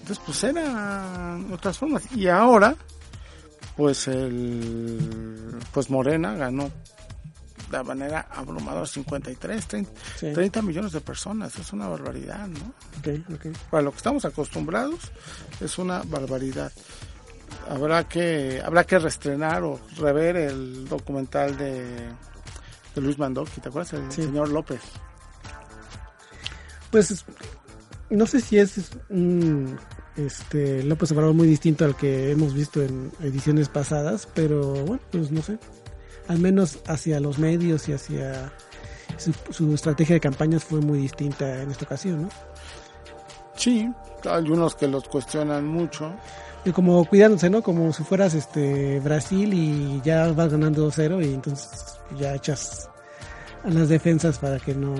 [0.00, 2.02] Entonces, pues eran otras formas.
[2.16, 2.74] Y ahora,
[3.76, 4.98] pues el
[5.72, 6.70] pues Morena ganó
[7.70, 10.32] de manera abrumadora 53, 30, Sí.
[10.32, 11.56] 30 millones de personas.
[11.58, 12.74] Es una barbaridad, ¿no?
[12.98, 13.56] Ok, ok.
[13.70, 15.12] para lo que estamos acostumbrados
[15.60, 16.72] es una barbaridad.
[17.68, 21.84] Habrá que habrá que reestrenar o rever el documental de,
[22.94, 23.92] de Luis Mandoki, ¿te acuerdas?
[23.94, 24.22] El Sí.
[24.22, 24.80] señor López.
[26.90, 27.24] Pues
[28.10, 29.78] no sé si es un
[30.16, 35.30] este López Obrador muy distinto al que hemos visto en ediciones pasadas, pero bueno, pues
[35.30, 35.58] no sé.
[36.30, 38.52] Al menos hacia los medios y hacia
[39.18, 42.28] su, su estrategia de campañas fue muy distinta en esta ocasión, ¿no?
[43.56, 43.90] Sí,
[44.30, 46.12] hay unos que los cuestionan mucho.
[46.64, 47.62] Y como cuidándose, ¿no?
[47.62, 51.68] Como si fueras este Brasil y ya vas ganando 2-0 y entonces
[52.18, 52.88] ya echas
[53.64, 54.94] a las defensas para que no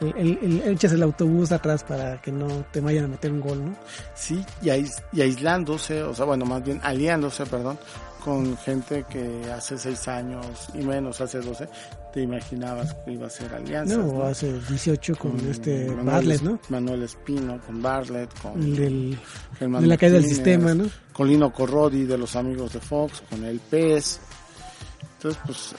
[0.00, 3.40] el, el- el- echas el autobús atrás para que no te vayan a meter un
[3.40, 3.74] gol, ¿no?
[4.14, 7.78] Sí, y, ais- y aislándose, o sea, bueno, más bien aliándose, perdón,
[8.24, 11.68] con gente que hace seis años y menos, hace 12,
[12.12, 13.96] te imaginabas que iba a ser alianza.
[13.96, 16.60] No, hace 18 con, este Manuel Bartlett, ¿no?
[16.68, 19.18] Manuel Espino, con Bartlett, con El del,
[19.58, 20.84] Germán de la caída del sistema, ¿no?
[21.12, 24.20] Con Lino Corrodi de los amigos de Fox, con el PES.
[25.14, 25.74] Entonces, pues,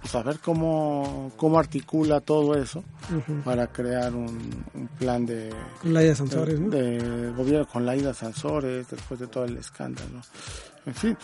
[0.00, 2.84] pues a ver cómo, cómo articula todo eso
[3.44, 6.70] para crear un, un plan de, Con Laida Sansores, ¿no?
[6.70, 10.20] de gobierno con Laida Sansores después de todo el escándalo.
[10.86, 11.16] En fin,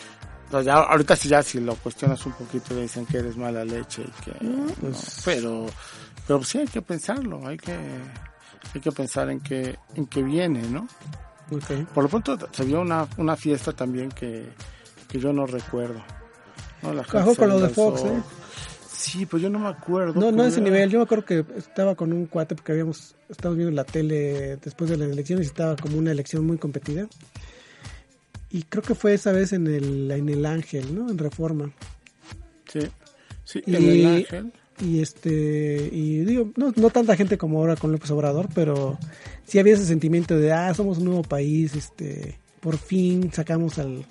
[0.63, 4.23] ya, ahorita sí ya si lo cuestionas un poquito dicen que eres mala leche y
[4.25, 5.67] que no, pues- pero
[6.27, 7.73] pero sí hay que pensarlo, hay que
[8.75, 10.87] hay que pensar en que en que viene, ¿no?
[11.93, 14.49] Por lo pronto se vio una, una fiesta también que,
[15.09, 16.03] que yo no recuerdo.
[16.83, 16.95] ¿no?
[16.95, 18.03] La gente Bajó con lo de Fox.
[18.05, 18.23] ¿eh?
[18.91, 20.19] Sí, pues yo no me acuerdo.
[20.19, 20.91] No, no a ese pero- nivel.
[20.91, 24.89] Yo me acuerdo que estaba con un cuate porque habíamos estado viendo la tele después
[24.91, 27.07] de las elecciones y estaba como una elección muy competida.
[28.55, 31.11] Y creo que fue esa vez en el, en el Ángel, ¿no?
[31.11, 31.73] En Reforma.
[32.73, 32.83] Sí,
[33.45, 34.53] sí Y, en el Ángel.
[34.81, 38.97] y este, y digo, no, no tanta gente como ahora con López Obrador, pero
[39.45, 44.07] sí había ese sentimiento de, ah, somos un nuevo país, este, por fin sacamos al,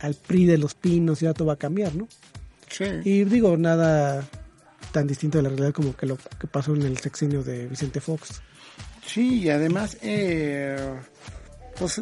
[0.00, 2.08] al PRI de los pinos y ahora todo va a cambiar, ¿no?
[2.68, 2.86] Sí.
[3.04, 4.28] Y digo, nada
[4.90, 8.00] tan distinto de la realidad como que lo que pasó en el sexenio de Vicente
[8.00, 8.42] Fox.
[9.06, 10.76] Sí, y además, eh,
[11.78, 12.00] pues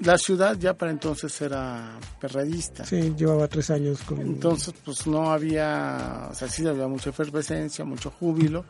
[0.00, 2.84] la ciudad ya para entonces era perradista.
[2.84, 4.20] Sí, llevaba tres años con...
[4.20, 8.64] Entonces, pues no había, o sea, sí había mucha efervescencia, mucho júbilo,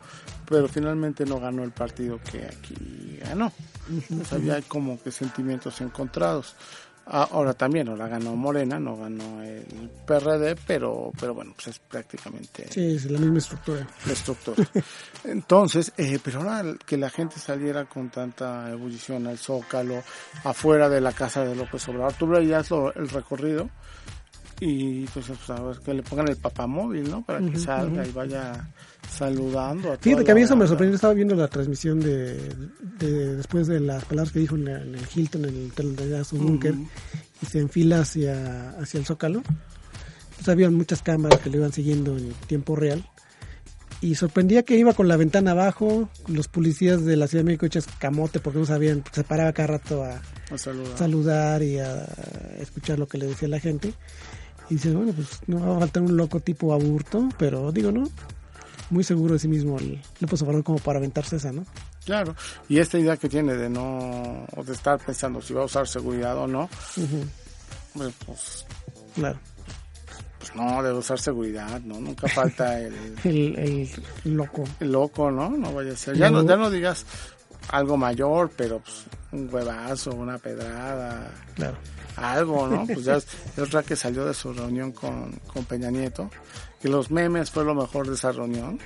[0.47, 3.51] pero finalmente no ganó el partido que aquí ganó.
[3.89, 6.55] Entonces había como que sentimientos encontrados.
[7.11, 9.65] Ah, Ahora también, ahora ganó Morena, no ganó el
[10.05, 13.87] PRD, pero, pero bueno, pues es prácticamente Sí, es la misma estructura.
[14.05, 14.63] la estructura.
[15.23, 20.03] Entonces, eh, pero ahora que la gente saliera con tanta ebullición al Zócalo,
[20.43, 23.69] afuera de la casa de López Obrador, tú veías lo- el recorrido
[24.59, 27.23] y pues, pues, a ver, que le pongan el papamóvil, ¿no?
[27.23, 28.69] Para que salga y vaya
[29.09, 32.37] saludando a Fíjate que a mí eso me sorprendió, estaba viendo la transmisión de,
[32.99, 36.37] de- después de las palabras que dijo en, el Hilton, en el hotel de su
[36.37, 36.75] búnker,
[37.41, 39.41] y se enfila hacia, hacia el Zócalo.
[40.35, 43.03] Pues había muchas cámaras que lo iban siguiendo en tiempo real.
[44.01, 47.65] Y sorprendía que iba con la ventana abajo, los policías de la Ciudad de México
[47.65, 50.21] hechas camote porque no sabían, se paraba cada rato a
[50.53, 50.97] A saludar.
[50.97, 52.05] saludar y a
[52.59, 53.93] escuchar lo que le decía la gente.
[54.69, 58.03] Y dices, bueno, pues no va a faltar un loco tipo aburto, pero digo, ¿no?
[58.91, 61.65] Muy seguro de sí mismo el López Obrador como para aventarse esa, ¿no?
[62.05, 62.35] Claro.
[62.67, 65.87] Y esta idea que tiene de no, o de estar pensando si va a usar
[65.87, 66.69] seguridad o no,
[67.93, 68.65] pues, pues,
[69.15, 69.39] Claro.
[70.39, 71.99] pues no, debe usar seguridad, ¿no?
[71.99, 73.55] Nunca falta el, El,
[74.25, 74.63] el loco.
[74.79, 75.49] el loco, ¿no?
[75.51, 76.15] No vaya a ser.
[76.17, 77.05] Ya no, ya no digas
[77.71, 81.77] algo mayor, pero pues un huevazo, una pedrada, Claro.
[82.19, 82.85] Algo, ¿no?
[82.85, 86.29] Pues ya es es otra que salió de su reunión con, con Peña Nieto,
[86.81, 88.79] que los memes fue lo mejor de esa reunión.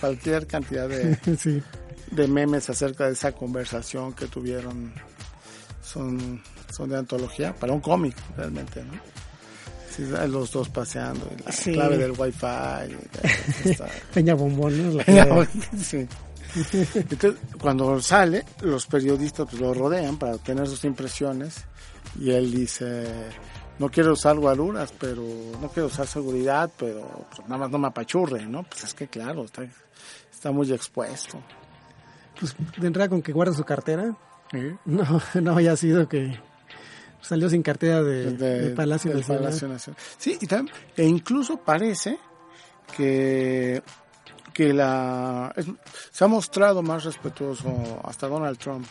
[0.00, 1.16] Cualquier cantidad de...
[1.38, 1.62] sí.
[2.10, 4.92] de memes acerca de esa conversación que tuvieron
[5.82, 8.92] son, son de antología para un cómic realmente, ¿no?
[9.94, 11.72] Sí, los dos paseando, la Sí.
[11.72, 12.46] clave del wifi.
[13.64, 15.02] está- Peña Bombón, ¿no?
[15.02, 16.06] La que- sí.
[16.94, 21.56] Entonces, cuando sale, los periodistas pues, lo rodean para obtener sus impresiones
[22.18, 23.06] y él dice,
[23.78, 25.22] no quiero usar guaruras, pero
[25.60, 28.62] no quiero usar seguridad, pero pues, nada más no me apachurre, ¿no?
[28.64, 29.62] Pues es que claro, está,
[30.32, 31.40] está muy expuesto.
[32.38, 34.16] Pues de entrada con que guarda su cartera.
[34.50, 34.58] ¿sí?
[34.86, 35.04] No,
[35.42, 36.38] no haya sido que
[37.20, 39.42] salió sin cartera de, De- de Palacio del Nacional.
[39.44, 40.00] Palacio Nacional.
[40.18, 42.18] Sí, y también, e incluso parece
[42.96, 43.82] que,
[44.52, 45.66] que la es-
[46.10, 48.86] se ha mostrado más respetuoso hasta Donald Trump.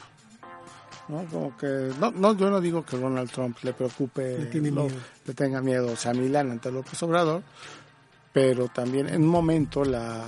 [1.10, 1.26] ¿No?
[1.26, 4.86] Como que, no, no, yo no digo que Donald Trump le preocupe, Le tiene lo-
[4.86, 4.96] miedo.
[5.26, 7.44] le tenga miedo, o sea, Milán ante López Obrador,
[8.32, 10.24] pero también en un momento la,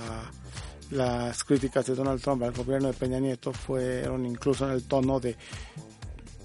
[0.90, 5.20] las críticas de Donald Trump al gobierno de Peña Nieto fueron incluso en el tono
[5.20, 5.36] de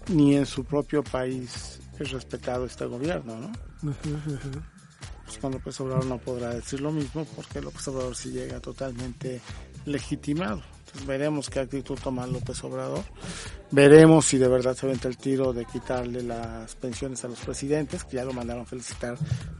[0.09, 3.51] ni en su propio país es respetado este gobierno, ¿no?
[5.25, 9.41] Pues con López Obrador no podrá decir lo mismo porque López Obrador sí llega totalmente
[9.85, 10.61] legitimado.
[10.87, 13.03] Entonces veremos qué actitud toma López Obrador.
[13.71, 18.05] Veremos si de verdad se aventa el tiro de quitarle las pensiones a los presidentes,
[18.05, 19.17] que ya lo mandaron felicitar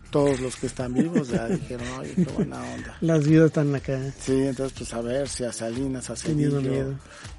[0.10, 2.98] todos los que están vivos, ya dijeron, oye, qué buena onda.
[3.02, 4.00] Las viudas están acá.
[4.18, 6.96] Sí, entonces pues a ver si a Salinas, a Cedillo miedo.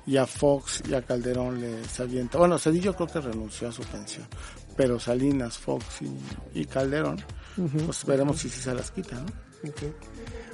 [0.06, 2.36] y a Fox y a Calderón les avienta.
[2.36, 4.26] Bueno, Cedillo creo que renunció a su pensión,
[4.76, 7.24] pero Salinas, Fox y, y Calderón,
[7.86, 9.47] pues veremos si sí se las quita, ¿no?
[9.64, 9.82] Ok.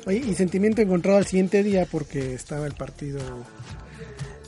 [0.06, 3.20] Oye, y sentimiento encontrado al siguiente día porque estaba el partido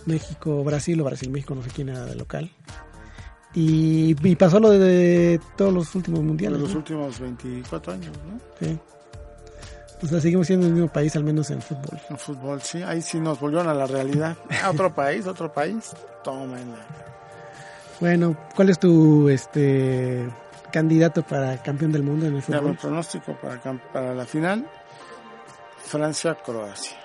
[0.05, 2.51] México-Brasil o Brasil-México, no sé quién era de local.
[3.55, 6.61] Y, y pasó lo de, todos los últimos mundiales.
[6.61, 6.79] los ¿no?
[6.79, 8.39] últimos 24 años, ¿no?
[8.61, 8.79] Sí.
[10.03, 11.99] O sea, seguimos siendo el mismo país, al menos en fútbol.
[12.11, 14.37] En fútbol, sí, ahí sí nos volvieron a la realidad.
[14.63, 15.93] A otro país, otro país,
[16.23, 16.87] tómenla.
[17.99, 20.29] Bueno, ¿cuál es tu este
[20.73, 22.77] candidato para campeón del mundo en el fútbol?
[22.77, 23.37] pronóstico
[23.93, 24.67] para, la final,
[25.85, 26.97] Francia-Croacia.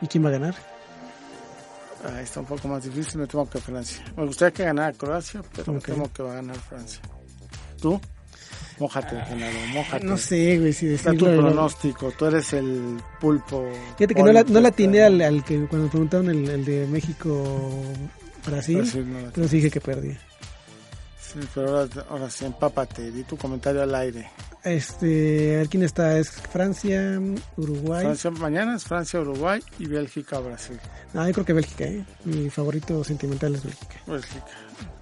[0.00, 0.54] ¿Y quién va a ganar?
[2.04, 4.04] Ahí está un poco más difícil, me temo que Francia.
[4.16, 7.00] Me gustaría que ganara Croacia, pero me temo que va a ganar Francia.
[7.80, 8.00] ¿Tú?
[8.78, 10.06] Mójate, Genaro, mójate.
[10.06, 11.48] No sé, güey, si Está tu decirlo.
[11.48, 13.68] pronóstico, tú eres el pulpo.
[13.96, 16.86] Fíjate que no la, no la atiné al, al que cuando preguntaron el, el de
[16.86, 20.20] México-Brasil, Brasil no pero sí dije que perdía.
[21.32, 24.30] Sí, pero ahora, ahora sí, empápate, di tu comentario al aire.
[24.64, 27.20] Este, a ver quién está, es Francia,
[27.56, 28.02] Uruguay.
[28.06, 30.78] Francia, mañana es Francia, Uruguay y Bélgica, Brasil.
[31.14, 32.04] Ah, yo creo que Bélgica, ¿eh?
[32.24, 33.94] Mi favorito sentimental es Bélgica.
[34.06, 34.44] Bélgica.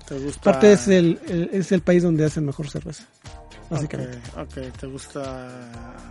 [0.07, 0.51] ¿Te gusta?
[0.51, 3.05] Aparte es el, el- es el país donde hacen mejor cerveza,
[3.71, 4.19] básicamente.
[4.37, 5.23] Ok, ok, ¿te gusta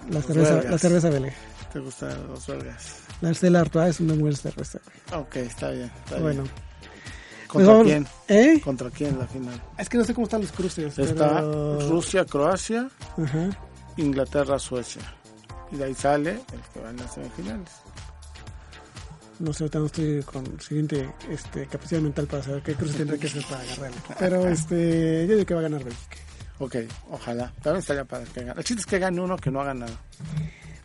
[0.10, 0.72] La cerveza, belgas?
[0.72, 1.34] la cerveza belga.
[1.72, 3.00] ¿Te gustan los belgas?
[3.22, 4.80] La Stella Artois es una buena cerveza.
[5.14, 5.92] Ok, está bien.
[6.04, 6.54] Está Bueno, bien.
[7.56, 8.08] ¿Contra quién?
[8.28, 8.62] ¿Eh?
[8.64, 9.62] ¿Contra quién la final?
[9.78, 10.98] Es que no sé cómo están los cruces.
[10.98, 12.90] Está pero- Rusia, Croacia.
[13.98, 15.02] Inglaterra, Suecia.
[15.72, 17.70] Y de ahí sale el que va en las semifinales.
[19.40, 23.20] No sé, ahorita no estoy con suficiente este, capacidad mental para saber qué cruce tendré
[23.20, 23.98] que hacer para agarrarlo.
[24.18, 26.16] Pero este, yo digo que va a ganar Bélgica.
[26.60, 26.76] Ok,
[27.12, 27.52] ojalá.
[27.62, 28.58] También estaría para que gane.
[28.58, 29.92] El chiste es que gane uno que no ha ganado.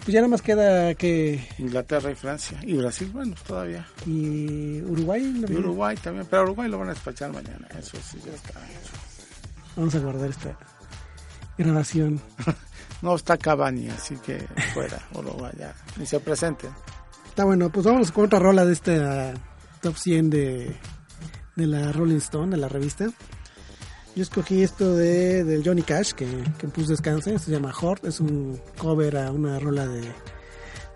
[0.00, 1.46] Pues ya nada más queda que.
[1.58, 2.58] Inglaterra y Francia.
[2.62, 3.86] Y Brasil, bueno, todavía.
[4.06, 5.22] Y Uruguay.
[5.22, 5.52] ¿no?
[5.52, 6.26] Y Uruguay también.
[6.28, 7.68] Pero Uruguay lo van a despachar mañana.
[7.78, 8.92] Eso sí, ya está hecho.
[9.76, 10.58] Vamos a guardar esta
[11.58, 12.20] grabación.
[13.02, 15.74] No está Cavani, así que fuera Uruguay ya.
[15.96, 16.68] Ni se presente.
[17.26, 19.32] Está bueno, pues vamos con otra rola de esta
[19.80, 20.76] top 100 de,
[21.56, 23.06] de la Rolling Stone, de la revista.
[24.16, 26.26] Yo escogí esto de del Johnny Cash, que,
[26.58, 30.02] que en Pus Descanse, se llama Hort, es un cover a una rola de,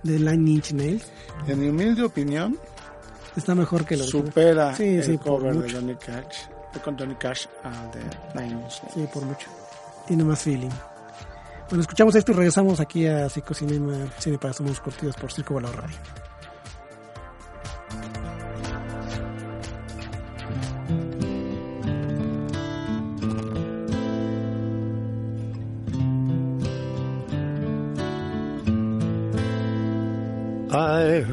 [0.03, 1.07] de Nine Inch Nails.
[1.47, 2.59] En mi humilde opinión,
[3.37, 5.73] Está mejor que lo supera Sí, el sí, cover de.
[5.73, 6.47] Johnny Cash.
[6.85, 8.01] Con Johnny Cash al de
[8.35, 8.95] Nine Inch Nails.
[8.95, 9.49] Sí, por mucho.
[10.07, 10.71] Tiene más feeling.
[11.69, 15.83] Bueno, escuchamos esto y regresamos aquí a Psicocinema, Cine para Somos Curtidos por Circo Volador
[15.83, 15.97] Radio.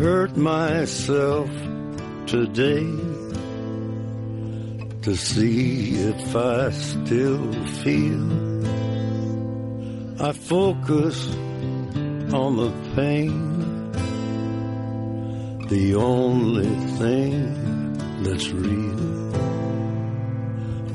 [0.01, 1.47] Hurt myself
[2.25, 2.89] today
[5.03, 8.25] to see if I still feel.
[10.19, 11.27] I focus
[12.33, 13.91] on the pain,
[15.67, 19.31] the only thing that's real.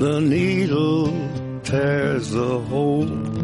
[0.03, 1.07] The needle
[1.63, 3.37] tears the hole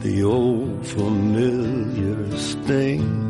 [0.00, 3.29] the old familiar sting.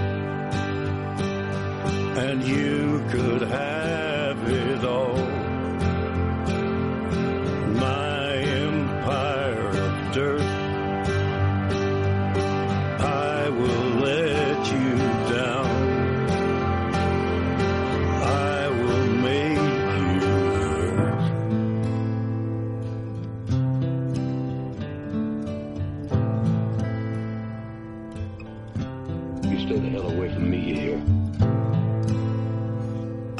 [2.43, 3.70] You could have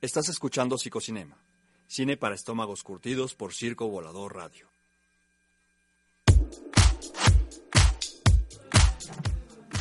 [0.00, 1.36] Estás escuchando Psicocinema,
[1.86, 4.68] cine para estómagos curtidos por Circo Volador Radio.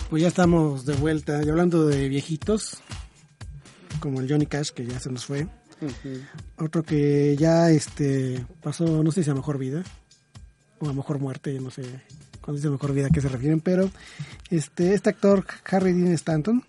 [0.09, 1.41] Pues ya estamos de vuelta.
[1.43, 2.79] Y hablando de viejitos,
[3.99, 5.47] como el Johnny Cash, que ya se nos fue.
[6.57, 9.83] Otro que ya este pasó, no sé si a mejor vida
[10.79, 11.83] o a mejor muerte, no sé
[12.41, 13.89] cuando dice mejor vida a qué se refieren, pero
[14.49, 16.65] este este actor Harry Dean Stanton,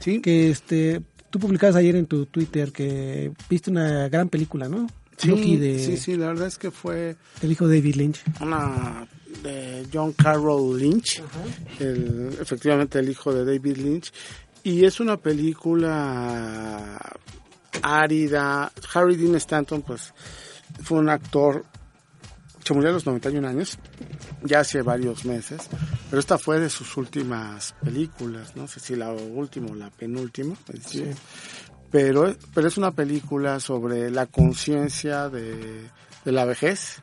[0.00, 0.20] Sí.
[0.20, 1.02] que este
[1.32, 4.86] tú publicabas ayer en tu Twitter que viste una gran película, ¿no?
[5.16, 8.22] Sí, de sí, sí, la verdad es que fue el hijo de David Lynch.
[8.40, 9.06] una
[9.42, 11.22] de John Carroll Lynch,
[11.80, 14.12] el, efectivamente el hijo de David Lynch,
[14.62, 16.98] y es una película
[17.82, 18.70] árida.
[18.92, 20.12] Harry Dean Stanton, pues,
[20.82, 21.64] fue un actor,
[22.62, 23.78] se murió a los 91 años,
[24.44, 25.68] ya hace varios meses,
[26.08, 30.54] pero esta fue de sus últimas películas, no sé si la última o la penúltima,
[31.90, 35.90] pero, pero es una película sobre la conciencia de,
[36.24, 37.02] de la vejez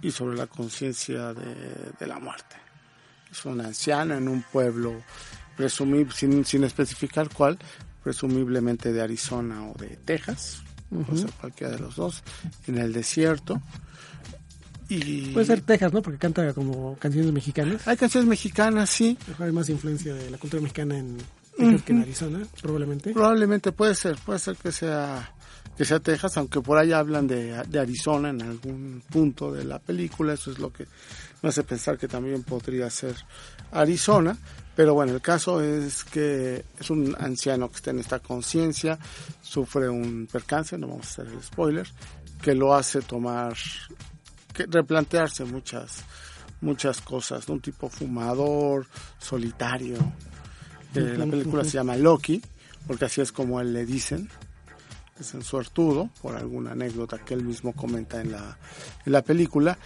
[0.00, 2.56] y sobre la conciencia de, de la muerte.
[3.30, 4.94] Es un anciano en un pueblo,
[5.56, 7.58] presumible, sin, sin especificar cuál,
[8.02, 12.22] presumiblemente de Arizona o de Texas, puede ser cualquiera de los dos,
[12.66, 13.60] en el desierto.
[14.88, 16.00] Y Puede ser Texas, ¿no?
[16.02, 17.86] Porque canta como canciones mexicanas.
[17.86, 21.18] hay canciones mexicanas, sí, hay más influencia de la cultura mexicana en
[21.56, 23.12] Texas que en Arizona, probablemente.
[23.12, 25.34] Probablemente puede ser, puede ser que sea
[25.76, 29.78] que sea Texas, aunque por ahí hablan de, de Arizona en algún punto de la
[29.78, 30.86] película, eso es lo que
[31.40, 33.14] me hace pensar que también podría ser
[33.70, 34.36] Arizona,
[34.74, 38.98] pero bueno, el caso es que es un anciano que está en esta conciencia,
[39.40, 41.88] sufre un percance, no vamos a hacer el spoiler,
[42.42, 43.54] que lo hace tomar,
[44.58, 46.04] que replantearse muchas
[46.60, 48.86] muchas cosas, de un tipo fumador,
[49.18, 49.96] solitario,
[50.94, 52.40] Eh, la película se llama Loki,
[52.86, 54.28] porque así es como él le dicen.
[55.20, 58.58] Es en suertudo, por alguna anécdota que él mismo comenta en la,
[59.04, 59.78] en la película.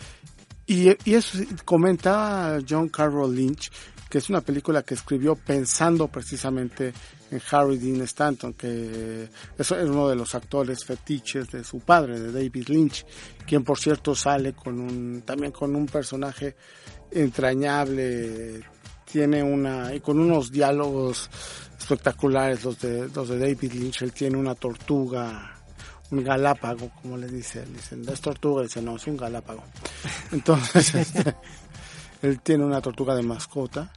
[0.66, 3.70] Y, y eso comenta John Carroll Lynch,
[4.12, 6.92] que es una película que escribió pensando precisamente
[7.30, 12.30] en Harry Dean Stanton, que es uno de los actores fetiches de su padre, de
[12.30, 13.06] David Lynch,
[13.46, 16.56] quien por cierto sale con un, también con un personaje
[17.10, 18.62] entrañable,
[19.10, 21.30] tiene una, y con unos diálogos
[21.78, 25.56] espectaculares los de, los de David Lynch, él tiene una tortuga,
[26.10, 29.64] un galápago, como le dice, le dicen, es tortuga, dice, no, es un galápago.
[30.32, 31.34] Entonces, este,
[32.20, 33.90] él tiene una tortuga de mascota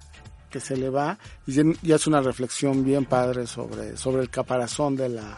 [0.56, 5.10] que se le va y, hace una reflexión bien padre sobre, sobre el caparazón de
[5.10, 5.38] la,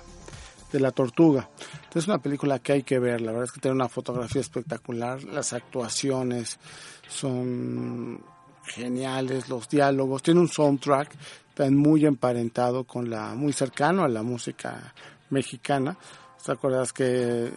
[0.71, 1.49] de la tortuga.
[1.57, 4.41] Entonces es una película que hay que ver, la verdad es que tiene una fotografía
[4.41, 6.59] espectacular, las actuaciones
[7.07, 8.21] son
[8.63, 11.15] geniales, los diálogos, tiene un soundtrack
[11.55, 14.93] también muy emparentado con la, muy cercano a la música
[15.31, 15.97] mexicana.
[16.45, 17.51] ¿Te acuerdas que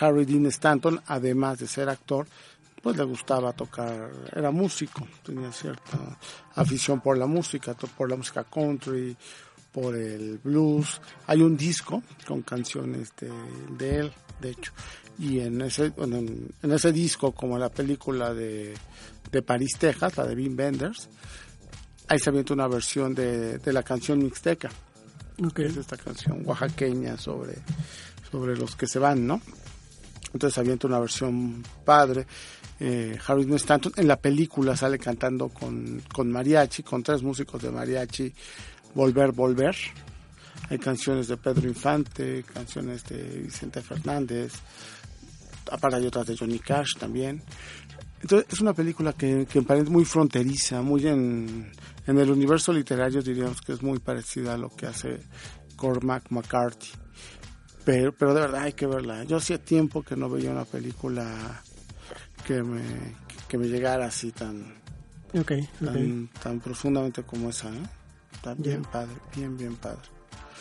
[0.00, 2.26] Harry Dean Stanton, además de ser actor,
[2.82, 6.18] pues le gustaba tocar, era músico, tenía cierta
[6.54, 9.16] afición por la música, por la música country,
[9.72, 11.00] por el blues.
[11.26, 13.30] Hay un disco con canciones de,
[13.76, 14.72] de él, de hecho,
[15.18, 18.74] y en ese, en, en ese disco, como la película de,
[19.30, 21.08] de París, Texas, la de Wim Wenders,
[22.08, 24.70] ahí se avienta una versión de, de la canción Mixteca,
[25.42, 25.52] Ok.
[25.54, 27.54] que es esta canción oaxaqueña sobre,
[28.30, 29.40] sobre los que se van, ¿no?
[30.32, 32.26] Entonces avienta una versión padre.
[32.82, 37.70] Eh, Harry Stanton en la película sale cantando con, con mariachi, con tres músicos de
[37.70, 38.32] mariachi,
[38.94, 39.76] Volver, Volver.
[40.70, 44.54] Hay canciones de Pedro Infante, canciones de Vicente Fernández,
[45.70, 47.42] aparte hay otras de Johnny Cash también.
[48.22, 51.70] Entonces es una película que, que parece muy fronteriza, muy en,
[52.06, 55.20] en el universo literario diríamos que es muy parecida a lo que hace
[55.76, 56.90] Cormac McCarthy.
[57.84, 59.24] Pero, pero de verdad hay que verla.
[59.24, 61.62] Yo hacía tiempo que no veía una película
[62.50, 62.82] que me,
[63.46, 64.74] que me llegara así tan,
[65.38, 65.84] Ok, ok.
[65.84, 67.68] tan, tan profundamente como esa.
[67.68, 67.82] ¿eh?
[68.32, 68.90] Está bien Ya.
[68.90, 70.00] padre, bien, bien padre.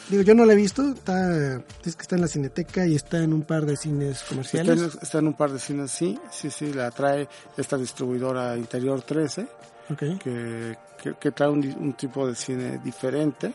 [0.08, 3.24] Digo, yo no la he visto, está, es que está en la Cineteca y está
[3.24, 4.80] en un par de cines Está comerciales.
[4.82, 7.28] en, está en un par de cines, sí, sí, sí, la trae
[7.58, 9.48] esta distribuidora Interior 13,
[9.90, 10.00] Ok.
[10.24, 13.54] que, que, que trae un, un tipo de cine diferente.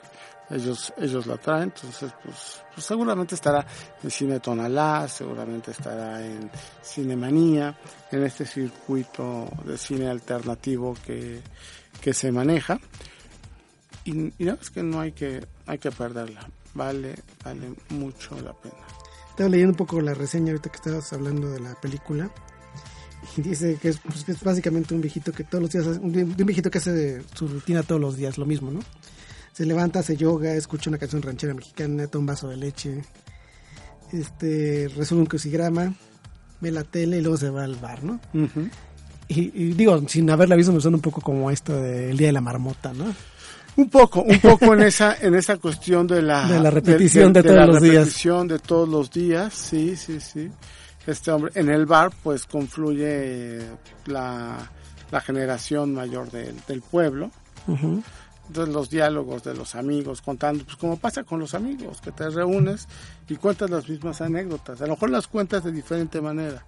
[0.51, 3.67] Ellos, ellos la traen, entonces pues, pues seguramente estará
[4.03, 6.51] en Cine Tonalá, seguramente estará en
[6.83, 7.75] Cinemanía,
[8.11, 11.41] en este circuito de cine alternativo que,
[12.01, 12.79] que se maneja.
[14.05, 18.53] Y, y no, es que no hay que, hay que perderla, vale, vale mucho la
[18.53, 18.75] pena.
[19.31, 22.31] Estaba leyendo un poco la reseña ahorita que estabas hablando de la película.
[23.39, 26.23] Y dice que es, pues, básicamente un viejito que todos los días, hace- un, de
[26.25, 28.81] un viejito que hace su rutina todos los días, lo mismo, ¿no?
[29.55, 33.03] Se levanta, hace yoga, escucha una canción ranchera mexicana, toma un vaso de leche,
[34.13, 35.95] este, resuelve un crucigrama,
[36.61, 38.19] ve la tele y luego se va al bar, ¿no?
[39.29, 42.33] Y, y digo, sin haberla visto me suena un poco como esto del Día de
[42.33, 43.15] la Marmota, ¿no?
[43.77, 47.43] Un poco, un poco en esa, en esa cuestión de la, De la repetición de
[47.43, 47.95] todos la los días.
[47.95, 50.51] repetición de todos los días, sí, sí, sí.
[51.07, 53.61] Este hombre, en el bar, pues confluye
[54.07, 54.71] la,
[55.13, 57.31] la generación mayor del, del pueblo.
[58.49, 62.29] Entonces los diálogos de los amigos contando, pues como pasa con los amigos, que te
[62.29, 62.87] reúnes
[63.29, 64.81] y cuentas las mismas anécdotas.
[64.83, 66.65] A lo mejor las cuentas de diferente manera,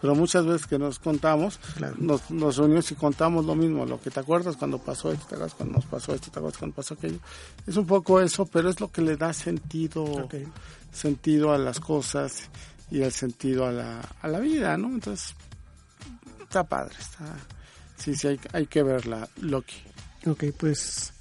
[0.00, 1.94] pero muchas veces que nos contamos, Claro.
[1.98, 5.34] nos, nos reunimos y contamos lo mismo, lo que te acuerdas cuando pasó esto, te
[5.34, 7.18] acuerdas cuando nos pasó esto, te acuerdas cuando pasó aquello.
[7.66, 10.28] Es un poco eso, pero es lo que le da sentido,
[10.92, 12.48] sentido a las cosas
[12.90, 14.88] y el sentido a la, a la vida, ¿no?
[14.88, 15.34] Entonces,
[16.40, 17.36] está padre, está...
[17.96, 19.76] Sí, sí, hay, hay que verla, Loki.
[20.26, 21.12] Ok, pues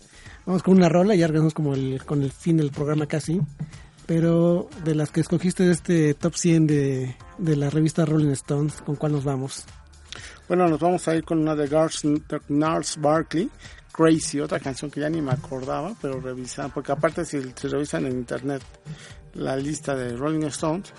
[0.45, 3.39] vamos con una rola, ya regresamos como el, con el fin del programa casi.
[4.05, 8.81] Pero de las que escogiste de este top 100 de, de la revista Rolling Stones,
[8.81, 9.65] ¿con cuál nos vamos?
[10.47, 13.51] Bueno, nos vamos a ir con una de Gnarls Barkley,
[13.91, 18.07] Crazy, otra canción que ya ni me acordaba, pero revisan, porque aparte si, si revisan
[18.07, 18.63] en internet
[19.33, 20.91] la lista de Rolling Stones,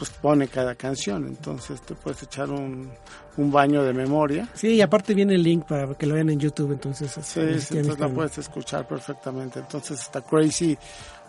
[0.00, 2.90] pues pone cada canción, entonces te puedes echar un,
[3.36, 4.48] un baño de memoria.
[4.54, 7.12] Sí, y aparte viene el link para que lo vean en YouTube, entonces...
[7.12, 9.58] Sí, este, sí, ya entonces la puedes escuchar perfectamente.
[9.58, 10.78] Entonces está Crazy,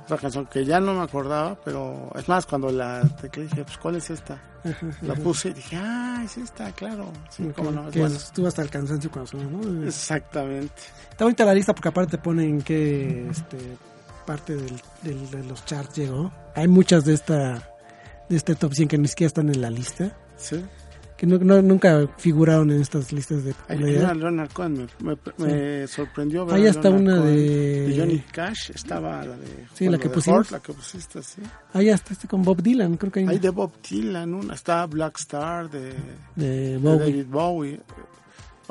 [0.06, 3.78] otra canción que ya no me acordaba, pero es más, cuando la teclé dije, pues
[3.78, 4.42] ¿cuál es esta?
[4.64, 5.22] Ajá, La ajá.
[5.22, 7.12] puse y dije, ah, es esta, claro.
[7.30, 9.86] Sí, cómo no, es que estuvo hasta el cansancio cuando sonó, ¿no?
[9.86, 10.74] Exactamente.
[11.10, 13.58] Está bonita la lista porque aparte te ponen qué este,
[14.26, 16.32] parte del, del- de los charts llegó.
[16.56, 17.68] Hay muchas de esta
[18.32, 20.18] de este top 100 que ni siquiera están en la lista.
[20.38, 20.64] Sí.
[21.18, 24.04] que no, no- nunca figuraron en estas listas de Hay popularidad.
[24.06, 28.20] una Leonard Cohen, me, me- me sorprendió ver Ahí está Leonard una de- de Johnny
[28.32, 29.68] Cash, estaba la de...
[29.76, 30.32] Sí, la que de.
[30.32, 31.44] Hurt, la que pusiste, sí.
[31.74, 34.34] Ah, ya está este con Bob Dylan, creo que hay Hay una de Bob Dylan,
[34.34, 35.94] una, está Black Star de,
[36.36, 36.98] de de Bowie.
[37.12, 37.80] David Bowie.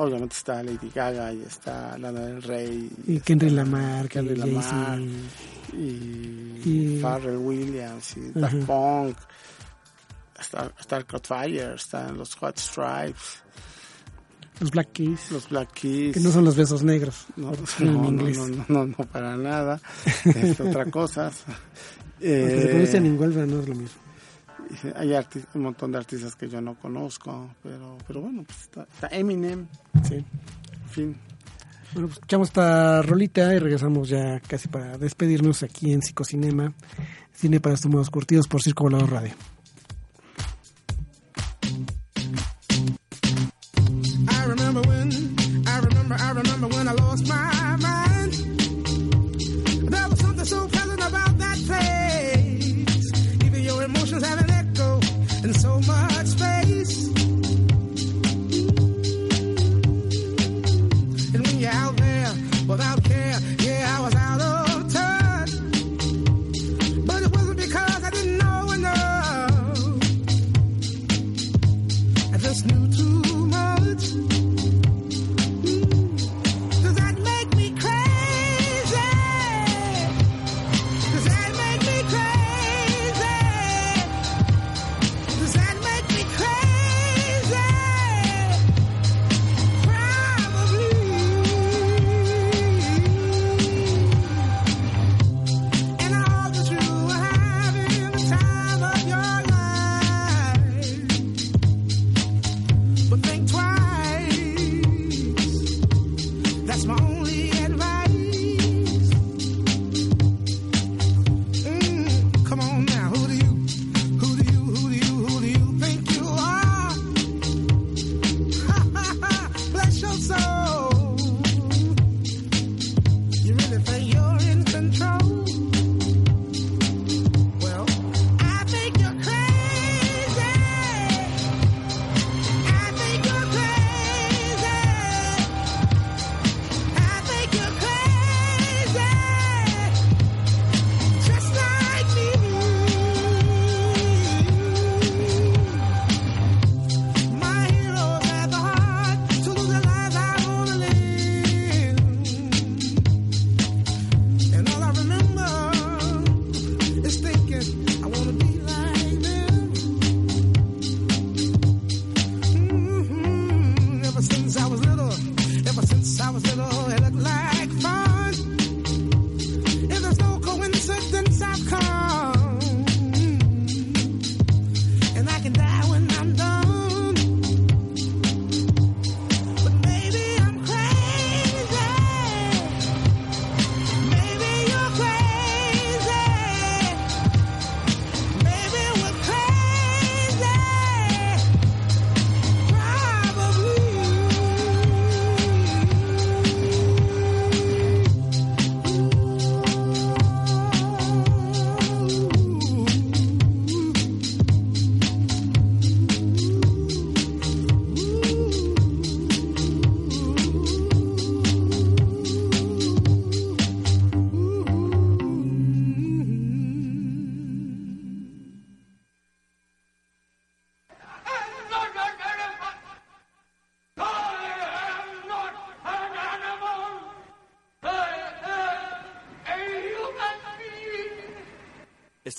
[0.01, 2.89] Obviamente está Lady Gaga y está Lana del Rey.
[3.07, 4.99] Y está Kendrick Lamar, Kendrick y Lamar,
[5.73, 8.31] y, y- Pharrell Williams y.
[8.39, 9.17] Daft Punk.
[10.39, 13.43] Está, está el Fire, están los Hot Stripes,
[14.59, 16.13] Los Black Keys, los Black Keys.
[16.15, 18.37] que no son los besos negros, No, en no, no, inglés.
[18.39, 19.79] no, no, no, para nada.
[20.25, 21.29] Es otra cosa.
[21.31, 23.99] Porque se Eh, pronuncian en Huelva, no es lo mismo.
[24.95, 25.13] Hay
[25.53, 29.67] un montón de artistas que yo no conozco, pero, pero bueno, pues está, está Eminem,
[30.07, 30.15] Sí.
[30.15, 31.17] en fin.
[31.93, 36.73] Bueno, pues escuchamos esta rolita y regresamos ya casi para despedirnos aquí en Psicocinema,
[37.33, 39.33] cine para estómagos curtidos por Circo Volador Radio.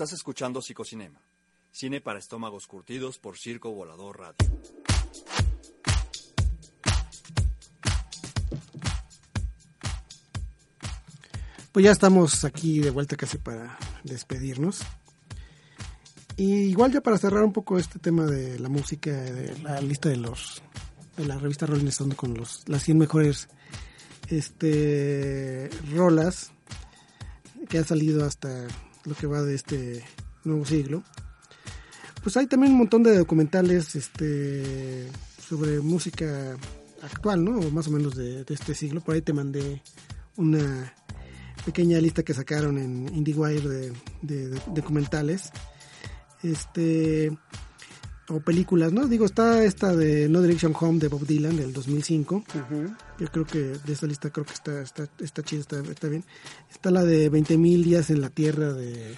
[0.03, 1.23] Estás escuchando Psicocinema,
[1.71, 4.53] cine para estómagos curtidos por Circo Volador Radio.
[11.71, 14.81] Pues ya estamos aquí de vuelta casi para despedirnos.
[16.37, 20.09] Y igual ya para cerrar un poco este tema de la música, de la lista
[20.09, 20.65] de los
[21.17, 23.49] de la revista Rolling Stone con los las 100 mejores
[24.27, 26.51] este rolas
[27.69, 28.67] que ha salido hasta
[29.05, 30.05] lo que va de este
[30.45, 31.03] nuevo siglo.
[32.23, 35.09] Pues hay también un montón de documentales este
[35.49, 36.57] sobre música
[37.03, 37.59] actual, ¿no?
[37.59, 39.01] O más o menos de, este siglo.
[39.01, 39.83] Por ahí te mandé
[40.37, 40.95] una
[41.65, 43.93] pequeña lista que sacaron en IndieWire de,
[44.23, 45.51] de- de documentales.
[46.43, 47.37] Este,
[48.29, 49.07] o películas, ¿no?
[49.09, 52.45] Digo, está esta de No Direction Home de Bob Dylan del 2005.
[53.23, 56.25] Yo creo que de esta lista creo que está está está chida, está, está bien.
[56.69, 59.15] Está la de 20.000 días en la Tierra de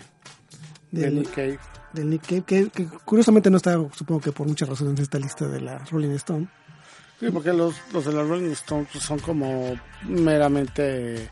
[0.93, 1.59] De Nick Cave.
[1.95, 5.19] del Nick Cave, que, que curiosamente no está, supongo que por muchas razones en esta
[5.19, 6.47] lista de la Rolling Stone.
[7.19, 9.75] Sí, porque los, los de la Rolling Stones pues, son como
[10.07, 11.31] meramente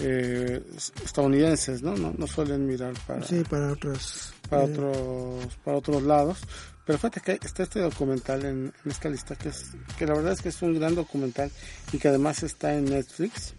[0.00, 0.62] eh,
[1.04, 1.94] estadounidenses, ¿no?
[1.96, 2.12] ¿no?
[2.18, 4.34] No suelen mirar para, Sí, para otras.
[4.50, 6.38] para, eh, otros, para otros lados.
[6.86, 10.32] Pero fíjate que está este documental en, en esta lista que es que la verdad
[10.32, 11.50] es que es un gran documental
[11.92, 13.54] y que además está en Netflix.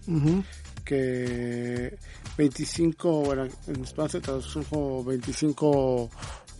[0.85, 1.97] que
[2.37, 6.09] 25, bueno, en español se tradujo 25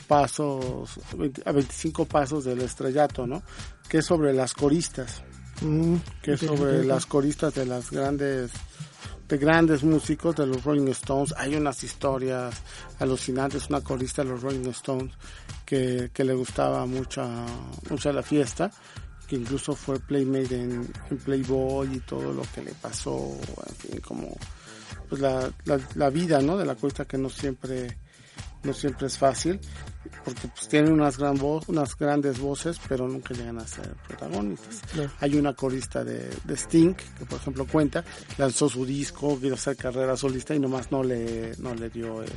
[0.06, 3.42] pasos, 20 a 25 pasos del estrellato, ¿no?
[3.88, 5.24] Que es sobre las coristas,
[5.62, 8.52] Mm, que es sobre las coristas de las grandes
[9.28, 11.34] de grandes músicos de los Rolling Stones.
[11.38, 12.56] Hay unas historias
[13.00, 15.14] alucinantes, una corista de los Rolling Stones
[15.66, 17.28] que, que le gustaba mucho,
[17.90, 18.72] mucho la fiesta,
[19.28, 24.02] que incluso fue Playmate en, en Playboy y todo lo que le pasó, en fin,
[24.02, 24.36] como
[25.10, 26.58] pues la, la, la vida, ¿no?
[26.58, 27.98] De la corista que no siempre
[28.64, 29.60] no siempre es fácil
[30.24, 34.82] porque pues tienen unas gran voz, unas grandes voces pero nunca llegan a ser protagonistas
[34.94, 35.12] Claro.
[35.20, 38.04] hay una corista de, de Sting que por ejemplo cuenta
[38.38, 42.32] lanzó su disco quiso hacer carrera solista y nomás no le no le dio el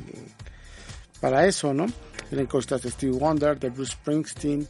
[1.21, 1.87] para eso no
[2.31, 4.67] eran coristas de Steve Wonder de Bruce Springsteen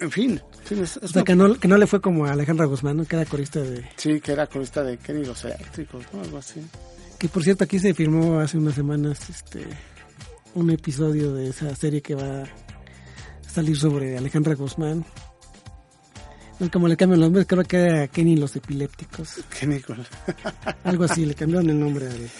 [0.00, 2.00] en fin, en fin, es- es O sea, una- que no, que no le fue
[2.00, 3.04] como a Alejandra Guzmán, ¿no?
[3.06, 3.88] que era corista de...
[3.96, 6.60] sí que era corista de Kenny los Eléctricos no algo así
[7.18, 9.64] Que por cierto, aquí se firmó hace unas semanas este
[10.54, 15.04] un episodio de esa serie que va a salir sobre Alejandra Guzmán.
[16.72, 19.40] Como le cambian los nombres, creo que era Kenny los epilépticos.
[19.58, 19.80] Kenny
[20.84, 22.30] Algo así, le cambiaron el nombre al,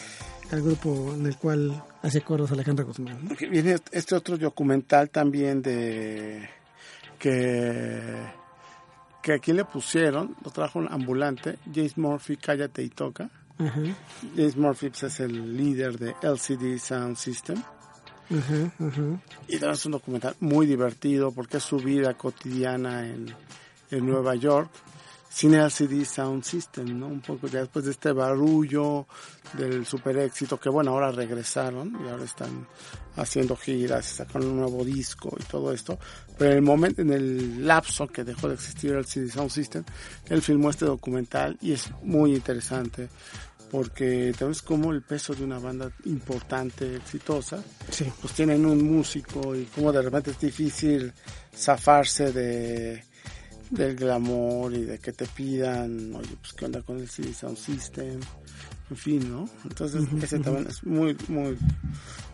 [0.53, 3.29] al grupo en el cual hace coros Alejandra Guzmán.
[3.51, 6.49] Viene este otro documental también de
[7.19, 8.45] que
[9.25, 13.31] que aquí le pusieron, lo trajo un ambulante, James Murphy, cállate y toca.
[13.59, 13.81] Ajá,
[14.37, 17.63] James Murphy pues, es el líder de LCD Sound System.
[18.31, 19.23] Ajá, ajá.
[19.49, 23.35] Y es un documental muy divertido porque es su vida cotidiana en,
[23.91, 24.71] en Nueva York
[25.35, 27.09] sin LCD Sound System, ¿no?
[27.09, 29.09] Un poco ya después de este barullo
[29.55, 32.69] del super éxito que bueno, ahora regresaron y ahora están
[33.17, 35.99] haciendo giras, sacaron un nuevo disco y todo esto.
[36.39, 39.83] Pero en el momento, en el lapso que dejó de existir el LCD Sound System,
[40.29, 43.09] él filmó este documental y es muy interesante
[43.71, 48.07] porque ves como el peso de una banda importante, exitosa, Sí.
[48.21, 51.13] pues tienen un músico y como de repente es difícil
[51.57, 53.03] zafarse de
[53.71, 57.57] del glamour y de que te pidan, oye, pues qué onda con el CD Sound
[57.57, 58.21] System,
[58.91, 59.49] en fin, ¿no?
[59.65, 61.57] Entonces ese también es muy, muy,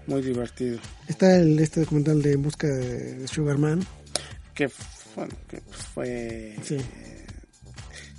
[0.07, 0.78] muy divertido.
[1.09, 3.81] Está el, este documental de En busca de, Sugarman.
[4.55, 4.70] Que,
[5.16, 6.57] bueno, que pues fue...
[6.62, 6.76] Sí.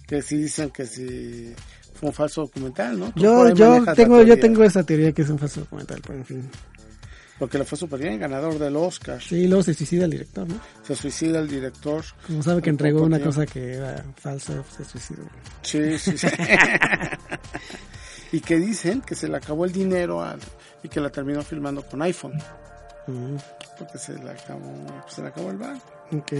[0.08, 1.56] Que sí dicen que sí fue
[2.02, 3.12] un falso documental, ¿no?
[3.12, 6.26] Tú Yo, yo tengo, yo tengo esa teoría que es un falso documental, pero en
[6.26, 6.50] fin.
[7.40, 9.20] Porque le fue súper bien, ganador del Oscar.
[9.22, 10.60] Sí, luego se suicida el director, ¿no?
[10.86, 12.04] Se suicida el director.
[12.28, 13.34] Como sabe que entregó una tiempo.
[13.36, 15.24] cosa que era falsa, se suicidó.
[15.64, 16.28] Sí, sí, sí.
[18.32, 20.40] y que dicen que se le acabó el dinero al-
[20.84, 22.34] y que la terminó filmando con iPhone.
[23.08, 23.36] Mm,
[23.80, 25.78] Porque se le acabó, se le acabó el bar.
[26.12, 26.34] ok.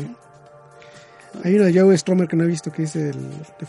[1.44, 3.16] Hay uno de Joe Stromer que no he visto que es el
[3.58, 3.66] The,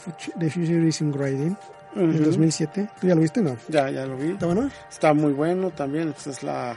[0.51, 1.55] Future, The
[1.95, 2.90] Del 2007.
[3.01, 3.40] ¿Tú ya lo viste?
[3.43, 3.57] No.
[3.68, 4.30] Ya, ya lo vi.
[4.30, 4.70] ¿Está bueno?
[4.90, 6.12] Está muy bueno también.
[6.12, 6.76] Pues es la.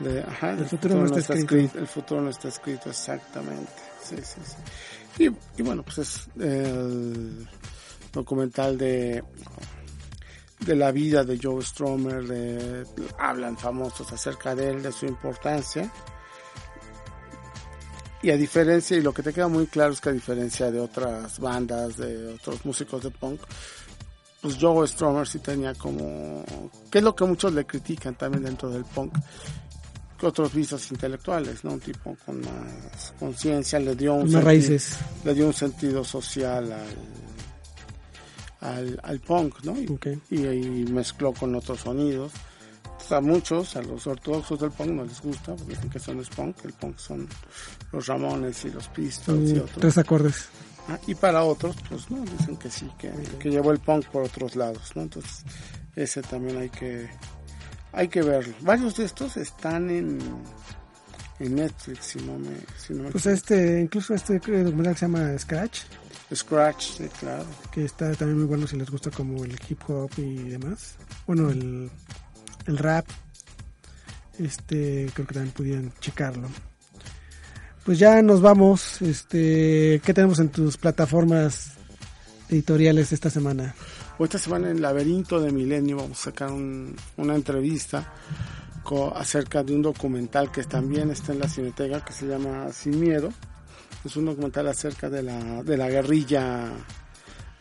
[0.00, 1.78] de- ajá, El futuro no está escrito.
[1.78, 3.72] El futuro no está escrito, exactamente.
[4.02, 5.24] Sí, sí, sí.
[5.24, 7.48] Y, y bueno, pues es el
[8.12, 9.22] documental de
[10.60, 12.86] de la vida de Joe Stromer, de,
[13.18, 15.90] hablan famosos acerca de él, de su importancia.
[18.22, 20.80] Y a diferencia, y lo que te queda muy claro es que a diferencia de
[20.80, 23.40] otras bandas, de otros músicos de punk,
[24.44, 26.44] pues Joe Stromer sí tenía como,
[26.90, 29.14] que es lo que muchos le critican también dentro del punk,
[30.18, 31.72] que otros vicios intelectuales, ¿no?
[31.72, 34.98] Un tipo con más conciencia, le dio un sentido- raíces.
[35.24, 36.94] le dio un sentido social al,
[38.60, 39.78] al, al punk, ¿no?
[39.80, 40.06] Y, Ok.
[40.30, 42.32] y ahí mezcló con otros sonidos.
[43.10, 46.20] A muchos, a los ortodoxos del punk no les gusta, porque dicen que eso no
[46.22, 47.26] es punk, el punk son
[47.92, 49.78] los Ramones y los Pistols y Mm, otros.
[49.80, 50.48] tres acordes.
[50.88, 54.24] Ah, y para otros, pues no, dicen que sí, que, que llevó el punk por
[54.24, 55.02] otros lados, ¿no?
[55.02, 55.44] Entonces,
[55.96, 57.08] ese también hay que,
[57.92, 58.54] hay que verlo.
[58.60, 60.18] Varios de estos están en,
[61.38, 65.06] en Netflix, si no me, si no me Pues este, incluso este documental que se
[65.06, 65.80] llama Scratch,
[66.34, 67.46] Scratch, sí, claro.
[67.72, 70.96] que está también muy bueno si les gusta como el hip hop y demás.
[71.26, 71.90] Bueno, el,
[72.66, 73.06] el rap,
[74.38, 76.48] este, creo que también pudieran checarlo.
[77.84, 79.02] Pues ya nos vamos.
[79.02, 81.72] Este, ¿Qué tenemos en tus plataformas
[82.48, 83.74] editoriales esta semana?
[84.18, 88.12] O esta semana en Laberinto de Milenio vamos a sacar un- una entrevista
[88.82, 93.00] co- acerca de un documental que también está en la Cineteca que se llama Sin
[93.00, 93.30] Miedo.
[94.04, 96.70] Es un documental acerca de la, de la guerrilla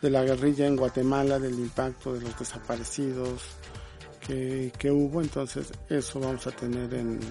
[0.02, 3.42] de la guerrilla en Guatemala, del impacto de los desaparecidos
[4.28, 5.22] que, que hubo.
[5.22, 7.22] Entonces eso vamos a tener en,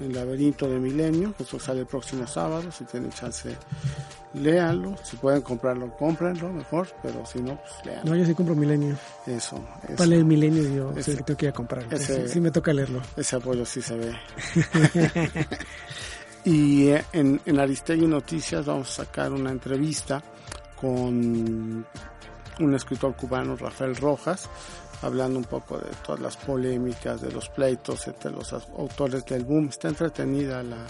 [0.00, 1.34] en Laberinto de Milenio.
[1.38, 2.70] Eso sale el próximo sábado.
[2.72, 3.56] Si tienen chance,
[4.34, 4.96] léanlo.
[5.02, 6.88] Si pueden comprarlo, cómprenlo mejor.
[7.02, 8.10] Pero si no, pues léanlo.
[8.10, 8.96] No, yo sí compro Milenio.
[9.26, 9.96] Eso, eso.
[9.96, 11.86] Para leer Milenio yo Ese- sé que tengo que ir a comprar.
[11.92, 13.00] ese- sí, sí me toca leerlo.
[13.16, 14.14] Ese apoyo sí se ve.
[16.44, 20.22] y eh, en, en Aristegui Noticias vamos a sacar una entrevista
[20.80, 21.84] con
[22.58, 24.48] un escritor cubano, Rafael Rojas,
[25.02, 29.68] hablando un poco de todas las polémicas, de los pleitos entre los autores del boom.
[29.68, 30.86] Está entretenida la,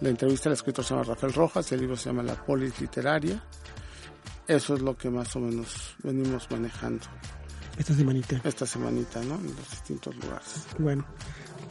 [0.00, 3.42] la entrevista, el escritor se llama Rafael Rojas el libro se llama La polis literaria.
[4.46, 7.04] Eso es lo que más o menos venimos manejando
[7.76, 8.40] Esta semanita.
[8.44, 9.34] esta semanita, ¿no?
[9.34, 10.66] En los distintos lugares.
[10.78, 11.04] Bueno,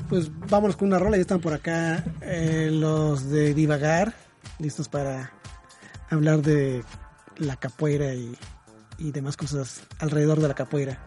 [0.10, 1.18] pues vámonos con una rola.
[1.18, 4.14] Ya están por acá eh, los de Divagar,
[4.60, 5.32] listos para
[6.12, 6.84] hablar de
[7.38, 8.38] la capoeira y,
[9.00, 11.04] y demás cosas alrededor de la capoeira.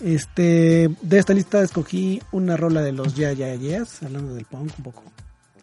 [0.00, 4.72] Este, de esta lista escogí una rola de los Ya Ya Yeahs, hablando del punk
[4.78, 5.02] un poco.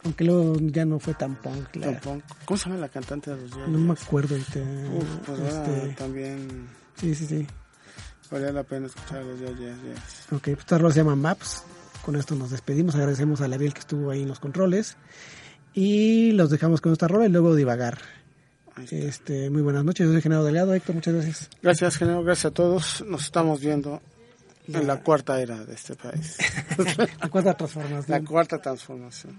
[0.03, 1.75] Aunque luego ya no fue tan punk.
[1.75, 1.99] la-.
[2.45, 3.69] ¿Cómo se llama la cantante de los Yayas?
[3.69, 4.59] no me acuerdo ahorita.
[4.59, 7.47] Uf, pues Este, también sí, sí, sí.
[8.31, 9.57] valía la pena escuchar a los Yayas.
[9.81, 10.31] yes.
[10.31, 11.63] Ok, pues esta rola se llama Maps.
[12.05, 12.95] Con esto nos despedimos.
[12.95, 14.95] Agradecemos a Ariel que estuvo ahí en los controles.
[15.73, 17.97] Y los dejamos con esta rola y luego divagar.
[18.91, 20.05] Este, muy buenas noches.
[20.05, 20.73] Yo soy Genaro Delgado.
[20.73, 21.49] Héctor, muchas gracias.
[21.61, 22.23] Gracias, Genero.
[22.23, 23.03] Gracias a todos.
[23.05, 24.01] Nos estamos viendo
[24.67, 26.37] en la cuarta era de este país.
[27.21, 28.25] La cuarta la transformación.
[28.25, 29.35] cuarta transformación.